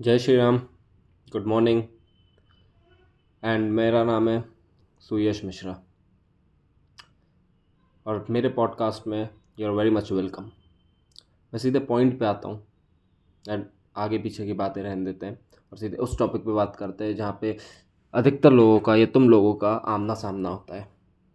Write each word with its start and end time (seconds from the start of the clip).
जय 0.00 0.18
Shri 0.18 0.34
Ram 0.36 0.56
good 1.32 1.46
morning 1.48 1.82
and 3.44 3.70
मेरा 3.74 4.02
नाम 4.04 4.28
है 4.28 4.42
सुयश 5.08 5.40
मिश्रा 5.44 5.72
और 8.06 8.24
मेरे 8.30 8.48
पॉडकास्ट 8.58 9.06
में 9.08 9.18
you 9.60 9.66
are 9.68 9.72
very 9.76 9.90
much 9.96 10.12
welcome 10.12 10.42
मैं 10.44 11.58
सीधे 11.60 11.78
पॉइंट 11.88 12.18
पे 12.20 12.26
आता 12.26 12.48
हूँ 12.48 12.62
एंड 13.48 13.64
आगे 14.04 14.18
पीछे 14.26 14.46
की 14.46 14.52
बातें 14.60 14.80
रहने 14.82 15.04
देते 15.04 15.26
हैं 15.26 15.38
और 15.72 15.78
सीधे 15.78 15.96
उस 16.06 16.16
टॉपिक 16.18 16.42
पे 16.44 16.52
बात 16.54 16.76
करते 16.78 17.04
हैं 17.04 17.16
जहाँ 17.16 17.38
पे 17.40 17.56
अधिकतर 18.22 18.50
लोगों 18.52 18.78
का 18.88 18.96
या 18.96 19.06
तुम 19.14 19.28
लोगों 19.30 19.52
का 19.64 19.72
आमना 19.94 20.14
सामना 20.22 20.48
होता 20.48 20.76
है 20.76 20.86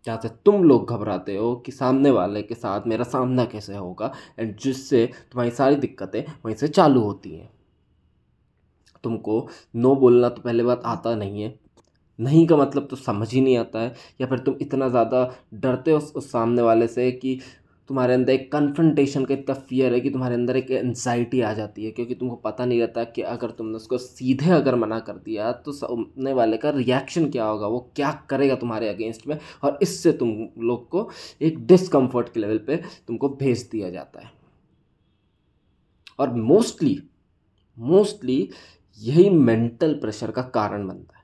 जहाँ 0.05 0.19
से 0.23 0.29
तुम 0.45 0.63
लोग 0.63 0.89
घबराते 0.93 1.35
हो 1.37 1.53
कि 1.65 1.71
सामने 1.81 2.11
वाले 2.21 2.41
के 2.43 2.55
साथ 2.55 2.87
मेरा 2.93 3.03
सामना 3.15 3.45
कैसे 3.55 3.75
होगा 3.75 4.11
एंड 4.39 4.55
जिससे 4.65 5.05
तुम्हारी 5.31 5.51
सारी 5.59 5.75
दिक्कतें 5.85 6.21
वहीं 6.45 6.55
से 6.63 6.67
चालू 6.79 7.01
होती 7.03 7.35
हैं 7.35 7.49
तुमको 9.03 9.37
नो 9.75 9.93
बोलना 10.03 10.29
तो 10.29 10.41
पहले 10.41 10.63
बात 10.63 10.81
आता 10.95 11.15
नहीं 11.15 11.41
है 11.43 11.53
नहीं 12.21 12.45
का 12.47 12.57
मतलब 12.57 12.87
तो 12.89 12.95
समझ 12.95 13.31
ही 13.33 13.41
नहीं 13.41 13.57
आता 13.57 13.79
है 13.81 13.93
या 14.21 14.27
फिर 14.27 14.39
तुम 14.45 14.55
इतना 14.61 14.87
ज़्यादा 14.89 15.23
डरते 15.61 15.91
हो 15.91 15.97
उस, 15.97 16.13
उस 16.15 16.31
सामने 16.31 16.61
वाले 16.61 16.87
से 16.87 17.11
कि 17.11 17.39
तुम्हारे 17.87 18.13
अंदर 18.13 18.31
एक 18.33 18.51
कन्फ्रंटेशन 18.51 19.25
का 19.25 19.33
इतना 19.33 19.53
फियर 19.69 19.93
है 19.93 19.99
कि 20.01 20.09
तुम्हारे 20.09 20.35
अंदर 20.35 20.57
एक 20.57 20.69
एनजाइटी 20.71 21.41
आ 21.41 21.51
जाती 21.53 21.85
है 21.85 21.91
क्योंकि 21.91 22.15
तुमको 22.15 22.35
पता 22.45 22.65
नहीं 22.65 22.79
रहता 22.81 23.03
कि 23.15 23.21
अगर 23.31 23.51
तुमने 23.57 23.75
उसको 23.75 23.97
सीधे 24.03 24.51
अगर 24.55 24.75
मना 24.83 24.99
कर 25.09 25.13
दिया 25.25 25.51
तो 25.65 25.71
सामने 25.79 26.33
वाले 26.33 26.57
का 26.65 26.69
रिएक्शन 26.75 27.29
क्या 27.31 27.45
होगा 27.45 27.67
वो 27.75 27.79
क्या 27.95 28.11
करेगा 28.29 28.55
तुम्हारे 28.63 28.89
अगेंस्ट 28.89 29.27
में 29.27 29.37
और 29.63 29.77
इससे 29.83 30.11
तुम 30.23 30.31
लोग 30.67 30.87
को 30.91 31.09
एक 31.49 31.57
डिसकम्फर्ट 31.73 32.29
के 32.33 32.39
लेवल 32.39 32.57
पर 32.69 32.83
तुमको 33.07 33.29
भेज 33.43 33.67
दिया 33.71 33.89
जाता 33.97 34.21
है 34.25 34.31
और 36.19 36.33
मोस्टली 36.53 36.99
मोस्टली 37.91 38.39
यही 39.01 39.29
मेंटल 39.29 39.93
प्रेशर 40.01 40.31
का 40.31 40.41
कारण 40.57 40.87
बनता 40.87 41.17
है 41.17 41.21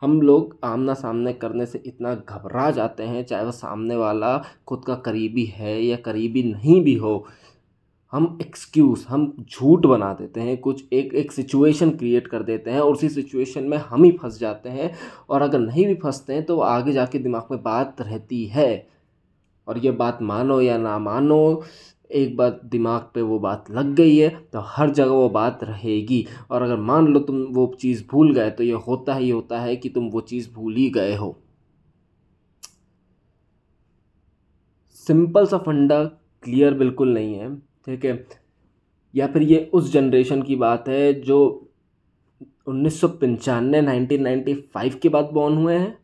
हम 0.00 0.20
लोग 0.22 0.56
आमना 0.64 0.94
सामने 0.94 1.32
करने 1.32 1.66
से 1.66 1.82
इतना 1.86 2.14
घबरा 2.14 2.70
जाते 2.70 3.02
हैं 3.06 3.24
चाहे 3.26 3.44
वह 3.44 3.50
सामने 3.50 3.96
वाला 3.96 4.36
खुद 4.68 4.84
का 4.86 4.94
करीबी 5.04 5.44
है 5.56 5.80
या 5.82 5.96
करीबी 6.04 6.42
नहीं 6.52 6.80
भी 6.84 6.94
हो 7.04 7.24
हम 8.12 8.36
एक्सक्यूज़ 8.42 9.04
हम 9.08 9.32
झूठ 9.48 9.86
बना 9.86 10.12
देते 10.14 10.40
हैं 10.40 10.56
कुछ 10.66 10.84
एक 10.94 11.14
एक 11.22 11.32
सिचुएशन 11.32 11.90
क्रिएट 11.96 12.26
कर 12.28 12.42
देते 12.50 12.70
हैं 12.70 12.80
और 12.80 12.92
उसी 12.92 13.08
सिचुएशन 13.08 13.64
में 13.68 13.76
हम 13.88 14.04
ही 14.04 14.10
फंस 14.22 14.38
जाते 14.40 14.68
हैं 14.70 14.90
और 15.28 15.42
अगर 15.42 15.58
नहीं 15.58 15.86
भी 15.86 15.94
फंसते 16.02 16.34
हैं 16.34 16.44
तो 16.46 16.60
आगे 16.74 16.92
जाके 16.92 17.18
दिमाग 17.18 17.48
में 17.50 17.62
बात 17.62 18.00
रहती 18.00 18.44
है 18.54 18.68
और 19.68 19.78
ये 19.84 19.90
बात 20.02 20.22
मानो 20.22 20.60
या 20.60 20.76
ना 20.78 20.98
मानो 21.08 21.40
एक 22.14 22.36
बार 22.36 22.60
दिमाग 22.70 23.08
पे 23.14 23.22
वो 23.22 23.38
बात 23.38 23.70
लग 23.70 23.94
गई 23.96 24.16
है 24.16 24.28
तो 24.52 24.60
हर 24.66 24.90
जगह 24.94 25.10
वो 25.10 25.28
बात 25.30 25.64
रहेगी 25.64 26.26
और 26.50 26.62
अगर 26.62 26.76
मान 26.90 27.06
लो 27.12 27.20
तुम 27.20 27.40
वो 27.54 27.66
चीज़ 27.80 28.04
भूल 28.10 28.32
गए 28.34 28.50
तो 28.58 28.62
ये 28.64 28.72
होता 28.88 29.14
ही 29.14 29.30
होता 29.30 29.60
है 29.60 29.76
कि 29.76 29.88
तुम 29.94 30.08
वो 30.10 30.20
चीज़ 30.30 30.48
भूल 30.54 30.76
ही 30.76 30.88
गए 30.96 31.14
हो 31.16 31.36
सिंपल 35.06 35.46
सा 35.46 35.58
फंडा 35.66 36.02
क्लियर 36.44 36.74
बिल्कुल 36.78 37.12
नहीं 37.14 37.34
है 37.38 37.54
ठीक 37.86 38.04
है 38.04 38.24
या 39.14 39.26
फिर 39.32 39.42
ये 39.42 39.64
उस 39.74 39.92
जनरेशन 39.92 40.42
की 40.42 40.56
बात 40.56 40.88
है 40.88 41.12
जो 41.20 41.44
उन्नीस 42.68 43.00
सौ 43.00 43.08
पंचानवे 43.08 43.80
नाइनटीन 43.80 44.22
नाइन्टी 44.22 44.54
फाइव 44.74 44.98
के 45.02 45.08
बाद 45.16 45.30
बॉर्न 45.32 45.56
हुए 45.58 45.74
हैं 45.76 45.96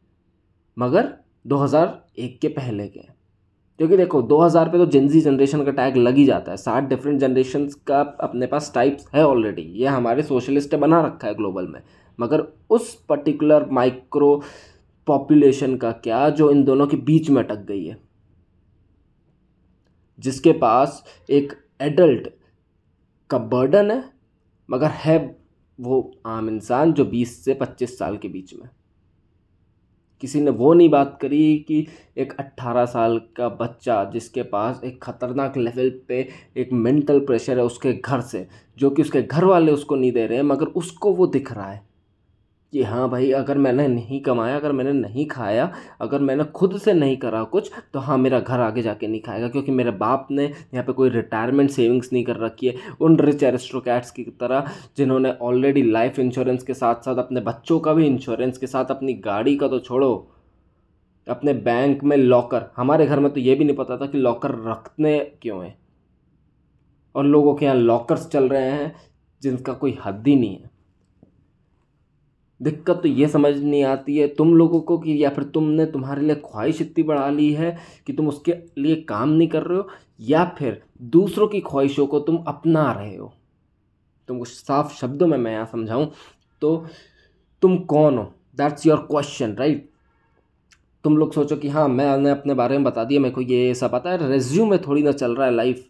मगर 0.78 1.08
2001 1.52 2.38
के 2.42 2.48
पहले 2.48 2.86
के 2.88 3.00
हैं 3.00 3.14
क्योंकि 3.82 3.96
देखो 3.96 4.20
2000 4.30 4.68
पे 4.72 4.78
तो 4.78 4.84
जेंजी 4.90 5.20
जनरेशन 5.20 5.62
का 5.64 5.70
टैग 5.76 5.96
लग 5.96 6.16
ही 6.16 6.24
जाता 6.24 6.50
है 6.50 6.56
सात 6.56 6.84
डिफरेंट 6.88 7.18
जनरेशन 7.20 7.64
का 7.86 8.00
अपने 8.26 8.46
पास 8.50 8.70
टाइप्स 8.74 9.06
है 9.14 9.24
ऑलरेडी 9.26 9.62
ये 9.80 9.86
हमारे 9.86 10.22
सोशलिस्ट 10.22 10.74
बना 10.84 11.00
रखा 11.06 11.26
है 11.28 11.34
ग्लोबल 11.34 11.66
में 11.68 11.80
मगर 12.20 12.42
उस 12.76 12.92
पर्टिकुलर 13.08 13.64
माइक्रो 13.78 14.28
पॉपुलेशन 15.06 15.76
का 15.86 15.90
क्या 16.04 16.28
जो 16.40 16.50
इन 16.50 16.62
दोनों 16.64 16.86
के 16.86 16.96
बीच 17.08 17.30
में 17.30 17.42
अटक 17.42 17.64
गई 17.68 17.84
है 17.84 17.96
जिसके 20.28 20.52
पास 20.62 21.02
एक 21.40 21.52
एडल्ट 21.90 22.28
का 23.30 23.38
बर्डन 23.56 23.90
है 23.90 24.02
मगर 24.72 24.90
है 25.06 25.18
वो 25.88 25.98
आम 26.36 26.48
इंसान 26.50 26.92
जो 27.00 27.10
20 27.14 27.34
से 27.44 27.58
25 27.62 27.98
साल 28.00 28.16
के 28.22 28.28
बीच 28.38 28.54
में 28.60 28.68
किसी 30.22 30.40
ने 30.40 30.50
वो 30.58 30.72
नहीं 30.74 30.88
बात 30.88 31.16
करी 31.22 31.46
कि 31.68 31.78
एक 32.24 32.32
अट्ठारह 32.40 32.84
साल 32.94 33.18
का 33.36 33.48
बच्चा 33.62 33.96
जिसके 34.12 34.42
पास 34.54 34.80
एक 34.84 35.02
खतरनाक 35.04 35.56
लेवल 35.56 35.90
पे 36.08 36.20
एक 36.62 36.72
मेंटल 36.84 37.18
प्रेशर 37.30 37.58
है 37.58 37.64
उसके 37.64 37.92
घर 37.94 38.20
से 38.32 38.46
जो 38.78 38.90
कि 38.90 39.02
उसके 39.02 39.22
घर 39.22 39.44
वाले 39.44 39.72
उसको 39.72 39.96
नहीं 39.96 40.12
दे 40.20 40.26
रहे 40.26 40.36
हैं 40.38 40.44
मगर 40.54 40.66
उसको 40.84 41.12
वो 41.22 41.26
दिख 41.36 41.52
रहा 41.52 41.70
है 41.70 41.82
कि 42.72 42.82
हाँ 42.82 43.08
भाई 43.10 43.30
अगर 43.38 43.58
मैंने 43.58 43.86
नहीं 43.88 44.20
कमाया 44.24 44.54
अगर 44.56 44.72
मैंने 44.72 44.92
नहीं 45.00 45.24
खाया 45.28 45.70
अगर 46.00 46.20
मैंने 46.28 46.44
खुद 46.56 46.76
से 46.84 46.92
नहीं 46.94 47.16
करा 47.24 47.42
कुछ 47.54 47.70
तो 47.94 47.98
हाँ 48.06 48.16
मेरा 48.18 48.38
घर 48.40 48.60
आगे 48.66 48.82
जाके 48.82 49.06
नहीं 49.06 49.20
खाएगा 49.22 49.48
क्योंकि 49.48 49.72
मेरे 49.72 49.90
बाप 50.04 50.28
ने 50.30 50.44
यहाँ 50.44 50.82
पे 50.84 50.92
कोई 51.00 51.10
रिटायरमेंट 51.10 51.70
सेविंग्स 51.70 52.12
नहीं 52.12 52.22
कर 52.24 52.36
रखी 52.44 52.66
है 52.68 52.92
उन 53.08 53.18
रिच 53.20 53.42
एरिस्टोकैट्स 53.42 54.10
की 54.20 54.24
तरह 54.40 54.70
जिन्होंने 54.96 55.32
ऑलरेडी 55.50 55.82
लाइफ 55.90 56.18
इंश्योरेंस 56.18 56.62
के 56.70 56.74
साथ 56.74 57.04
साथ 57.04 57.16
अपने 57.24 57.40
बच्चों 57.50 57.78
का 57.88 57.92
भी 57.94 58.06
इंश्योरेंस 58.06 58.58
के 58.58 58.66
साथ 58.66 58.90
अपनी 58.96 59.14
गाड़ी 59.28 59.56
का 59.58 59.68
तो 59.68 59.78
छोड़ो 59.90 60.10
अपने 61.30 61.52
बैंक 61.68 62.02
में 62.04 62.16
लॉकर 62.16 62.70
हमारे 62.76 63.06
घर 63.06 63.20
में 63.20 63.32
तो 63.32 63.40
ये 63.40 63.54
भी 63.54 63.64
नहीं 63.64 63.76
पता 63.76 63.96
था 63.96 64.06
कि 64.12 64.18
लॉकर 64.18 64.54
रखने 64.70 65.18
क्यों 65.42 65.62
हैं 65.64 65.76
और 67.16 67.24
लोगों 67.24 67.54
के 67.54 67.64
यहाँ 67.66 67.76
लॉकर्स 67.76 68.26
चल 68.32 68.48
रहे 68.48 68.70
हैं 68.70 68.94
जिनका 69.42 69.72
कोई 69.84 69.98
हद 70.04 70.24
ही 70.26 70.36
नहीं 70.36 70.56
है 70.62 70.70
दिक्कत 72.62 72.96
तो 73.02 73.08
ये 73.08 73.26
समझ 73.28 73.54
नहीं 73.56 73.82
आती 73.84 74.16
है 74.16 74.26
तुम 74.36 74.54
लोगों 74.56 74.80
को 74.88 74.96
कि 74.98 75.16
या 75.22 75.30
फिर 75.34 75.44
तुमने 75.54 75.84
तुम्हारे 75.94 76.22
लिए 76.22 76.34
ख्वाहिश 76.44 76.80
इतनी 76.82 77.02
बढ़ा 77.04 77.28
ली 77.30 77.52
है 77.60 77.70
कि 78.06 78.12
तुम 78.16 78.28
उसके 78.28 78.54
लिए 78.82 78.96
काम 79.08 79.28
नहीं 79.28 79.48
कर 79.54 79.62
रहे 79.66 79.78
हो 79.78 79.88
या 80.30 80.44
फिर 80.58 80.80
दूसरों 81.16 81.48
की 81.54 81.60
ख्वाहिशों 81.70 82.06
को 82.12 82.20
तुम 82.28 82.36
अपना 82.54 82.90
रहे 82.98 83.14
हो 83.16 83.32
तुमको 84.28 84.44
साफ 84.50 84.94
शब्दों 85.00 85.26
में 85.26 85.36
मैं 85.38 85.52
यहाँ 85.52 85.64
समझाऊँ 85.72 86.10
तो 86.60 86.76
तुम 87.62 87.76
कौन 87.94 88.18
हो 88.18 88.24
दैट्स 88.56 88.86
योर 88.86 88.98
क्वेश्चन 89.10 89.54
राइट 89.58 89.88
तुम 91.04 91.16
लोग 91.18 91.32
सोचो 91.34 91.56
कि 91.56 91.68
हाँ 91.68 91.86
मैंने 91.88 92.30
अपने 92.30 92.54
बारे 92.62 92.76
में 92.78 92.84
बता 92.84 93.04
दिया 93.04 93.20
मेरे 93.20 93.34
को 93.34 93.40
ये 93.40 93.74
सब 93.82 93.94
आता 93.94 94.10
है 94.10 94.28
रेज्यूम 94.30 94.70
में 94.70 94.80
थोड़ी 94.86 95.02
ना 95.02 95.12
चल 95.24 95.34
रहा 95.36 95.46
है 95.46 95.54
लाइफ 95.54 95.88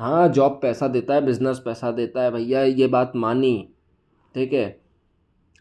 हाँ 0.00 0.26
जॉब 0.38 0.58
पैसा 0.62 0.88
देता 0.98 1.14
है 1.14 1.24
बिजनेस 1.26 1.58
पैसा 1.64 1.90
देता 2.02 2.22
है 2.22 2.30
भैया 2.32 2.62
ये 2.64 2.86
बात 2.98 3.12
मानी 3.26 3.52
ठीक 4.34 4.52
है 4.52 4.64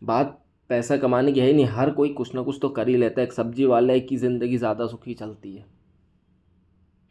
बात 0.03 0.37
पैसा 0.69 0.95
कमाने 0.97 1.31
की 1.31 1.39
है 1.39 1.51
नहीं 1.53 1.65
हर 1.77 1.89
कोई 1.93 2.09
कुछ 2.13 2.33
ना 2.35 2.41
कुछ 2.43 2.57
तो 2.61 2.69
कर 2.75 2.87
ही 2.89 2.95
लेता 2.97 3.21
है 3.21 3.25
एक 3.27 3.33
सब्जी 3.33 3.65
वाले 3.71 3.99
की 3.99 4.17
ज़िंदगी 4.17 4.57
ज़्यादा 4.57 4.87
सुखी 4.87 5.13
चलती 5.13 5.53
है 5.55 5.65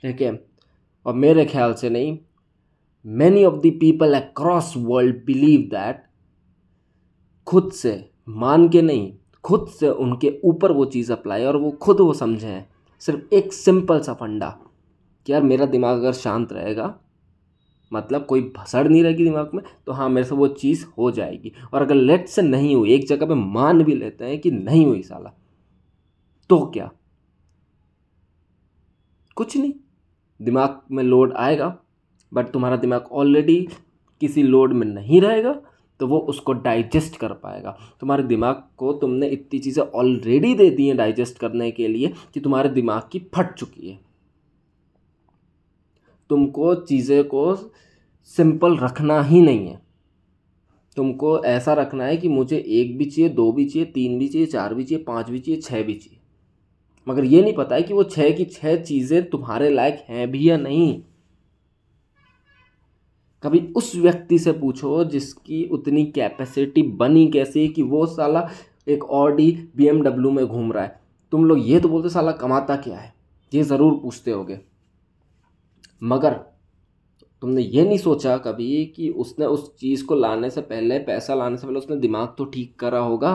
ठीक 0.03 0.21
है 0.23 0.33
और 1.07 1.15
मेरे 1.15 1.45
ख्याल 1.47 1.75
से 1.83 1.91
नहीं 1.91 2.19
many 3.21 3.45
of 3.45 3.59
the 3.65 3.71
people 3.81 4.15
across 4.21 4.73
world 4.77 5.23
believe 5.27 5.61
that 5.75 6.03
खुद 7.47 7.71
से 7.83 7.93
मान 8.45 8.69
के 8.71 8.83
नहीं 8.83 9.13
खुद 9.45 9.69
से 9.79 9.89
उनके 10.05 10.33
ऊपर 10.45 10.73
वो 10.73 10.85
चीज़ 10.97 11.13
अप्लाई 11.13 11.45
और 11.45 11.57
वो 11.57 11.71
खुद 11.83 12.01
वो 12.01 12.13
समझें 12.15 12.65
सिर्फ 13.07 13.33
एक 13.35 13.53
सिंपल 13.53 14.01
सा 14.03 14.15
फंडा 14.21 14.49
कि 15.27 15.33
यार 15.33 15.43
मेरा 15.43 15.67
दिमाग 15.77 15.99
अगर 15.99 16.13
शांत 16.23 16.53
रहेगा 16.53 16.95
मतलब 17.93 18.25
कोई 18.27 18.41
भसड़ 18.57 18.87
नहीं 18.89 19.03
रहेगी 19.03 19.25
दिमाग 19.25 19.51
में 19.55 19.65
तो 19.87 19.93
हाँ 19.93 20.09
मेरे 20.09 20.27
से 20.27 20.35
वो 20.35 20.49
चीज़ 20.63 20.85
हो 20.99 21.11
जाएगी 21.13 21.53
और 21.73 21.83
अगर 21.83 21.95
लेट 21.95 22.29
से 22.29 22.43
नहीं 22.43 22.75
हुई 22.77 22.95
एक 22.95 23.07
जगह 23.09 23.27
पे 23.27 23.35
मान 23.35 23.83
भी 23.85 23.95
लेते 23.95 24.25
हैं 24.27 24.39
कि 24.41 24.51
नहीं 24.51 24.85
हुई 24.87 25.03
साला 25.03 25.33
तो 26.49 26.65
क्या 26.75 26.91
कुछ 29.37 29.57
नहीं 29.57 29.73
दिमाग 30.45 30.81
में 30.97 31.03
लोड 31.05 31.33
आएगा 31.37 31.77
बट 32.35 32.53
तुम्हारा 32.53 32.77
दिमाग 32.77 33.09
ऑलरेडी 33.21 33.67
किसी 34.21 34.43
लोड 34.43 34.73
में 34.73 34.87
नहीं 34.87 35.21
रहेगा 35.21 35.61
तो 36.01 36.07
वो 36.09 36.19
उसको 36.33 36.53
डाइजेस्ट 36.67 37.17
कर 37.21 37.33
पाएगा 37.47 37.77
तुम्हारे 38.01 38.23
दिमाग 38.33 38.63
को 38.79 38.93
तुमने 39.01 39.29
इतनी 39.37 39.59
चीज़ें 39.61 39.83
ऑलरेडी 39.85 40.55
दे 40.57 40.69
दी 40.77 40.87
हैं 40.89 40.97
डाइजेस्ट 40.97 41.39
करने 41.39 41.71
के 41.79 41.89
लिए 41.89 42.13
कि 42.35 42.41
तुम्हारे 42.41 42.69
दिमाग 42.79 43.09
की 43.13 43.19
फट 43.35 43.53
चुकी 43.59 43.89
है 43.91 43.99
तुमको 46.31 46.75
चीज़ें 46.89 47.23
को 47.29 47.45
सिंपल 48.37 48.77
रखना 48.79 49.21
ही 49.31 49.41
नहीं 49.43 49.67
है 49.69 49.81
तुमको 50.97 51.33
ऐसा 51.55 51.73
रखना 51.81 52.05
है 52.05 52.17
कि 52.25 52.29
मुझे 52.29 52.57
एक 52.79 52.97
भी 52.99 53.05
चाहिए 53.05 53.29
दो 53.39 53.51
भी 53.53 53.65
चाहिए 53.69 53.87
तीन 53.95 54.19
भी 54.19 54.29
चाहिए 54.29 54.47
चार 54.55 54.75
भी 54.75 54.85
चाहिए 54.85 55.05
पाँच 55.05 55.31
भी 55.31 55.39
चाहिए 55.39 55.61
छः 55.61 55.83
भी 55.87 55.95
चाहिए 55.95 56.17
मगर 57.09 57.25
ये 57.35 57.43
नहीं 57.43 57.55
पता 57.55 57.75
है 57.75 57.83
कि 57.83 57.95
वो 57.95 58.03
छः 58.15 58.31
की 58.37 58.45
छः 58.59 58.77
चीज़ें 58.83 59.29
तुम्हारे 59.31 59.71
लायक 59.75 60.05
हैं 60.09 60.31
भी 60.31 60.49
या 60.49 60.57
नहीं 60.67 60.89
कभी 63.43 63.61
उस 63.77 63.95
व्यक्ति 63.97 64.39
से 64.39 64.53
पूछो 64.63 65.03
जिसकी 65.13 65.65
उतनी 65.77 66.05
कैपेसिटी 66.17 66.83
बनी 67.03 67.27
कैसे 67.37 67.67
कि 67.77 67.83
वो 67.93 68.05
साला 68.17 68.49
एक 68.95 69.05
ऑडी 69.23 69.51
बी 69.77 69.91
में 69.91 70.45
घूम 70.47 70.73
रहा 70.73 70.83
है 70.83 70.99
तुम 71.33 71.45
लोग 71.45 71.67
ये 71.69 71.81
तो 71.81 71.89
बोलते 71.89 72.09
साला 72.19 72.33
कमाता 72.47 72.77
क्या 72.89 72.99
है 72.99 73.13
ये 73.55 73.63
ज़रूर 73.75 73.93
पूछते 74.03 74.31
होगे 74.31 74.59
मगर 76.03 76.33
तुमने 77.41 77.63
ये 77.63 77.85
नहीं 77.85 77.99
सोचा 77.99 78.37
कभी 78.45 78.85
कि 78.97 79.09
उसने 79.25 79.47
उस 79.47 79.75
चीज़ 79.79 80.05
को 80.07 80.15
लाने 80.15 80.51
से 80.51 80.61
पहले 80.61 80.99
पैसा 81.05 81.35
लाने 81.35 81.57
से 81.57 81.67
पहले 81.67 81.79
उसने 81.79 81.97
दिमाग 82.01 82.35
तो 82.39 82.45
ठीक 82.55 82.79
करा 82.81 82.99
होगा 83.01 83.33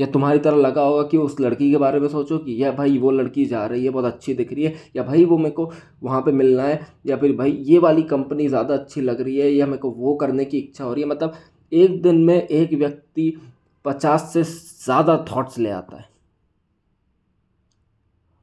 या 0.00 0.06
तुम्हारी 0.06 0.38
तरह 0.38 0.56
लगा 0.56 0.82
होगा 0.82 1.02
कि 1.10 1.16
उस 1.18 1.40
लड़की 1.40 1.70
के 1.70 1.76
बारे 1.84 2.00
में 2.00 2.08
सोचो 2.08 2.38
कि 2.38 2.56
या 2.62 2.70
भाई 2.72 2.98
वो 2.98 3.10
लड़की 3.10 3.44
जा 3.52 3.64
रही 3.66 3.84
है 3.84 3.90
बहुत 3.90 4.04
अच्छी 4.12 4.34
दिख 4.34 4.52
रही 4.52 4.64
है 4.64 4.74
या 4.96 5.02
भाई 5.02 5.24
वो 5.30 5.38
मेरे 5.38 5.50
को 5.54 5.70
वहाँ 6.02 6.20
पे 6.26 6.32
मिलना 6.40 6.64
है 6.64 6.86
या 7.06 7.16
फिर 7.18 7.36
भाई 7.36 7.52
ये 7.70 7.78
वाली 7.86 8.02
कंपनी 8.14 8.46
ज़्यादा 8.48 8.74
अच्छी 8.74 9.00
लग 9.00 9.20
रही 9.20 9.36
है 9.40 9.50
या 9.52 9.66
मेरे 9.66 9.78
को 9.78 9.90
वो 9.98 10.14
करने 10.22 10.44
की 10.44 10.58
इच्छा 10.58 10.84
हो 10.84 10.92
रही 10.92 11.02
है 11.04 11.08
मतलब 11.10 11.34
एक 11.72 12.00
दिन 12.02 12.22
में 12.24 12.34
एक 12.36 12.72
व्यक्ति 12.78 13.32
पचास 13.84 14.30
से 14.32 14.42
ज़्यादा 14.84 15.16
थाट्स 15.32 15.58
ले 15.58 15.70
आता 15.70 15.96
है 16.00 16.08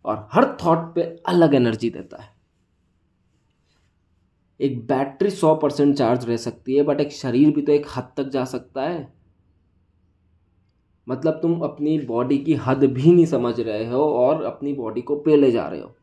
और 0.06 0.28
हर 0.34 0.46
थाट 0.64 0.86
पर 0.96 1.16
अलग 1.34 1.54
एनर्जी 1.56 1.90
देता 1.90 2.22
है 2.24 2.36
एक 4.66 4.80
बैटरी 4.88 5.30
सौ 5.30 5.54
परसेंट 5.62 5.96
चार्ज 5.98 6.26
रह 6.30 6.38
सकती 6.44 6.76
है 6.76 6.84
बट 6.84 7.02
एक 7.02 7.12
शरीर 7.14 7.54
भी 7.56 7.62
तो 7.66 7.72
एक 7.72 7.86
हद 7.96 8.12
तक 8.18 8.30
जा 8.34 8.44
सकता 8.56 8.82
है 8.84 8.98
मतलब 11.10 11.34
तुम 11.42 11.60
अपनी 11.64 11.98
बॉडी 12.08 12.38
की 12.44 12.54
हद 12.68 12.84
भी 12.94 13.12
नहीं 13.12 13.26
समझ 13.34 13.60
रहे 13.60 13.86
हो 13.90 14.02
और 14.24 14.44
अपनी 14.46 14.74
बॉडी 14.80 15.02
को 15.10 15.16
पेले 15.28 15.52
जा 15.52 15.68
रहे 15.68 15.80
हो 15.82 15.94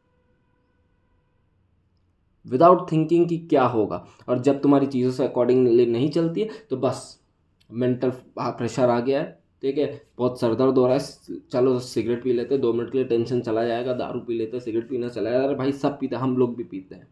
विदाउट 2.51 2.91
थिंकिंग 2.93 3.29
कि 3.29 3.39
क्या 3.51 3.65
होगा 3.75 4.05
और 4.29 4.39
जब 4.43 4.61
तुम्हारी 4.63 4.87
चीज़ों 4.95 5.11
से 5.19 5.25
अकॉर्डिंगली 5.27 5.87
नहीं 5.93 6.11
चलती 6.11 6.41
है 6.41 6.49
तो 6.71 6.77
बस 6.77 7.03
मेंटल 7.83 8.11
प्रेशर 8.39 8.91
आ 8.91 8.99
गया 9.01 9.21
है 9.23 9.27
ठीक 9.63 9.79
है 9.79 9.87
बहुत 10.19 10.41
सर 10.41 10.55
दर्द 10.55 10.79
हो 10.79 10.87
रहा 10.87 10.95
है 10.97 11.41
चलो 11.53 11.79
सिगरेट 11.91 12.23
पी 12.25 12.33
लेते 12.33 12.55
हैं 12.55 12.61
दो 12.63 12.73
मिनट 12.73 12.91
के 12.93 12.99
लिए 12.99 13.07
टेंशन 13.09 13.41
चला 13.43 13.65
जाएगा 13.67 13.93
दारू 14.03 14.21
पी 14.29 14.39
लेते 14.39 14.57
हैं 14.57 14.65
सिगरेट 14.65 14.89
पीना 14.89 15.09
चला 15.09 15.31
जाएगा 15.31 15.47
अरे 15.47 15.55
भाई 15.57 15.73
सब 15.85 15.99
पीते 16.01 16.17
हैं 16.17 16.23
हम 16.23 16.37
लोग 16.37 16.57
भी 16.57 16.65
पीते 16.75 16.95
हैं 16.95 17.07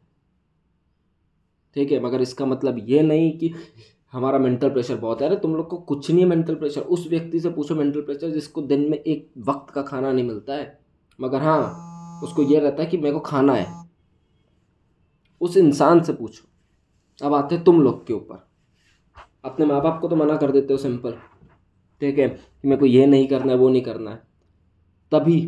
ठीक 1.74 1.92
है 1.92 2.00
मगर 2.02 2.20
इसका 2.22 2.44
मतलब 2.46 2.78
ये 2.88 3.02
नहीं 3.02 3.30
कि 3.38 3.54
हमारा 4.12 4.38
मेंटल 4.38 4.70
प्रेशर 4.70 4.96
बहुत 5.00 5.22
है 5.22 5.28
अरे 5.28 5.36
तुम 5.42 5.54
लोग 5.56 5.68
को 5.68 5.76
कुछ 5.90 6.10
नहीं 6.10 6.22
है 6.22 6.26
मेंटल 6.28 6.54
प्रेशर 6.54 6.80
उस 6.96 7.06
व्यक्ति 7.10 7.40
से 7.40 7.50
पूछो 7.50 7.74
मेंटल 7.74 8.00
प्रेशर 8.08 8.30
जिसको 8.32 8.62
दिन 8.72 8.88
में 8.90 8.98
एक 8.98 9.30
वक्त 9.48 9.72
का 9.74 9.82
खाना 9.82 10.10
नहीं 10.12 10.26
मिलता 10.26 10.54
है 10.54 10.78
मगर 11.20 11.42
हाँ 11.42 11.60
उसको 12.24 12.42
ये 12.52 12.58
रहता 12.60 12.82
है 12.82 12.88
कि 12.88 12.96
मेरे 12.98 13.12
को 13.12 13.20
खाना 13.30 13.54
है 13.54 13.66
उस 15.46 15.56
इंसान 15.56 16.02
से 16.04 16.12
पूछो 16.14 17.26
अब 17.26 17.34
आते 17.34 17.58
तुम 17.64 17.80
लोग 17.82 18.06
के 18.06 18.12
ऊपर 18.12 18.46
अपने 19.44 19.66
माँ 19.66 19.80
बाप 19.82 19.98
को 20.00 20.08
तो 20.08 20.16
मना 20.16 20.36
कर 20.36 20.50
देते 20.52 20.72
हो 20.72 20.78
सिंपल 20.78 21.14
ठीक 22.00 22.18
है 22.18 22.28
कि 22.28 22.68
मेरे 22.68 22.78
को 22.80 22.86
ये 22.86 23.06
नहीं 23.06 23.26
करना 23.28 23.52
है 23.52 23.58
वो 23.58 23.68
नहीं 23.68 23.82
करना 23.82 24.10
है 24.10 24.22
तभी 25.12 25.40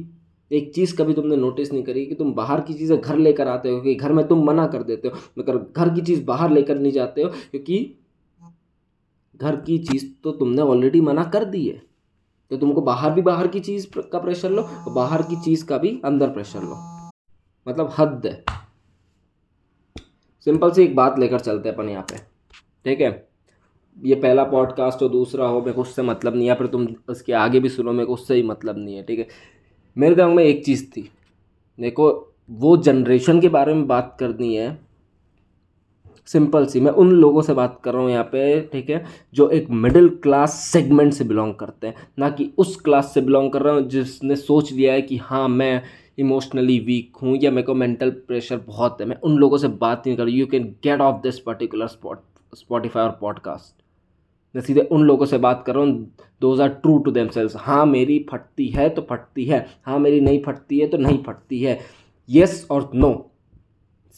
एक 0.53 0.73
चीज़ 0.75 0.97
कभी 0.97 1.15
तुमने 1.15 1.37
नोटिस 1.37 1.73
नहीं 1.73 1.83
करी 1.85 2.05
कि 2.07 2.15
तुम 2.15 2.33
बाहर 2.35 2.61
की 2.61 2.75
चीज़ें 2.75 3.01
घर 3.01 3.17
लेकर 3.19 3.49
आते 3.49 3.69
हो 3.69 3.81
क्योंकि 3.81 3.95
घर 4.01 4.13
में 4.13 4.27
तुम 4.29 4.45
मना 4.47 4.67
कर 4.75 4.83
देते 4.83 5.09
हो 5.09 5.17
मगर 5.39 5.57
घर 5.57 5.95
की 5.95 6.01
चीज़ 6.07 6.25
बाहर 6.25 6.51
लेकर 6.53 6.79
नहीं 6.79 6.93
जाते 6.93 7.23
हो 7.23 7.29
क्योंकि 7.51 7.79
घर 9.37 9.57
की 9.61 9.79
चीज़ 9.87 10.05
तो 10.25 10.33
तुमने 10.33 10.63
ऑलरेडी 10.63 11.01
मना 11.01 11.25
कर 11.35 11.45
दी 11.55 11.65
है 11.67 11.83
तो 12.51 12.57
तुमको 12.57 12.81
बाहर 12.83 13.11
भी 13.13 13.23
बाहर 13.23 13.47
की 13.49 13.61
चीज़ 13.69 13.87
का 14.13 14.19
प्रेशर 14.19 14.51
लो 14.51 14.63
और 14.63 14.93
बाहर 14.95 15.23
की 15.31 15.41
चीज़ 15.45 15.65
का 15.67 15.79
भी 15.79 16.01
अंदर 16.05 16.31
प्रेशर 16.33 16.63
लो 16.63 16.77
मतलब 17.69 17.95
हद 17.99 18.27
है 18.27 18.43
सिंपल 20.45 20.71
सी 20.73 20.83
एक 20.83 20.95
बात 20.97 21.19
लेकर 21.19 21.41
चलते 21.41 21.69
हैं 21.69 21.75
अपन 21.77 21.89
यहाँ 21.89 22.03
पे 22.13 22.19
ठीक 22.85 23.01
है 23.01 23.13
ये 24.05 24.15
पहला 24.21 24.45
पॉडकास्ट 24.53 25.03
हो 25.03 25.09
दूसरा 25.09 25.47
हो 25.49 25.59
मेरे 25.61 25.73
को 25.73 25.81
उससे 25.83 26.03
मतलब 26.03 26.37
नहीं 26.37 26.49
है 26.49 26.55
फिर 26.59 26.67
तुम 26.67 26.87
उसके 27.09 27.33
आगे 27.43 27.61
भी 27.61 27.69
सुनो 27.69 27.93
मेरे 27.93 28.07
को 28.07 28.15
उससे 28.15 28.35
ही 28.35 28.43
मतलब 28.53 28.79
नहीं 28.79 28.95
है 28.97 29.03
ठीक 29.07 29.19
है 29.19 29.27
मेरे 29.99 30.15
दिमाग 30.15 30.33
में 30.37 30.45
एक 30.45 30.65
चीज़ 30.65 30.85
थी 30.93 31.09
देखो 31.81 32.09
वो 32.63 32.77
जनरेशन 32.87 33.41
के 33.41 33.49
बारे 33.49 33.75
में 33.75 33.87
बात 33.87 34.17
करनी 34.21 34.55
है 34.55 34.73
सिंपल 36.33 36.67
सी 36.67 36.81
मैं 36.81 36.91
उन 37.03 37.11
लोगों 37.13 37.43
से 37.43 37.55
बात 37.55 37.81
कर 37.85 37.93
रहा 37.95 38.03
हूँ 38.03 38.11
यहाँ 38.11 38.25
पे 38.33 38.61
ठीक 38.73 38.91
है 38.91 39.05
जो 39.35 39.49
एक 39.59 39.69
मिडिल 39.85 40.09
क्लास 40.23 40.55
सेगमेंट 40.73 41.13
से 41.15 41.25
बिलोंग 41.33 41.55
करते 41.59 41.87
हैं 41.87 41.95
ना 42.19 42.31
कि 42.39 42.51
उस 42.65 42.77
क्लास 42.85 43.13
से 43.15 43.21
बिलोंग 43.29 43.51
कर 43.53 43.63
रहा 43.63 43.75
हूँ 43.75 43.87
जिसने 43.89 44.37
सोच 44.37 44.73
लिया 44.73 44.93
है 44.93 45.03
कि 45.11 45.17
हाँ 45.29 45.47
मैं 45.49 45.81
इमोशनली 46.25 46.79
वीक 46.87 47.17
हूँ 47.23 47.37
या 47.43 47.51
मेरे 47.51 47.67
को 47.67 47.75
मेंटल 47.75 48.11
प्रेशर 48.27 48.57
बहुत 48.67 49.01
है 49.01 49.07
मैं 49.07 49.17
उन 49.25 49.39
लोगों 49.39 49.59
से 49.59 49.69
बात 49.87 50.03
नहीं 50.07 50.17
कर 50.17 50.23
रहा 50.25 50.35
you 50.35 50.47
can 50.57 50.65
get 50.85 51.01
off 51.01 51.23
this 51.23 51.39
particular 51.47 51.87
spot 51.97 52.23
Spotify 52.59 53.03
और 53.03 53.17
पॉडकास्ट 53.21 53.73
मैं 54.57 54.63
सीधे 54.63 54.81
उन 54.93 55.03
लोगों 55.05 55.27
से 55.27 55.39
बात 55.45 55.63
कर 55.67 55.75
रहा 55.75 55.85
हूँ 55.85 56.17
those 56.41 56.61
are 56.61 56.69
true 56.83 56.99
to 57.05 57.11
themselves 57.37 57.57
हाँ 57.61 57.85
मेरी 57.87 58.19
फटती 58.31 58.69
है 58.77 58.89
तो 58.99 59.07
फटती 59.11 59.45
है 59.45 59.67
हाँ 59.87 59.99
मेरी 59.99 60.21
नहीं 60.21 60.43
फटती 60.43 60.79
है 60.79 60.87
तो 60.89 60.99
नहीं 60.99 61.23
फटती 61.27 61.63
है 61.63 61.79
यस 62.31 62.67
और 62.71 62.91
नो 62.95 63.13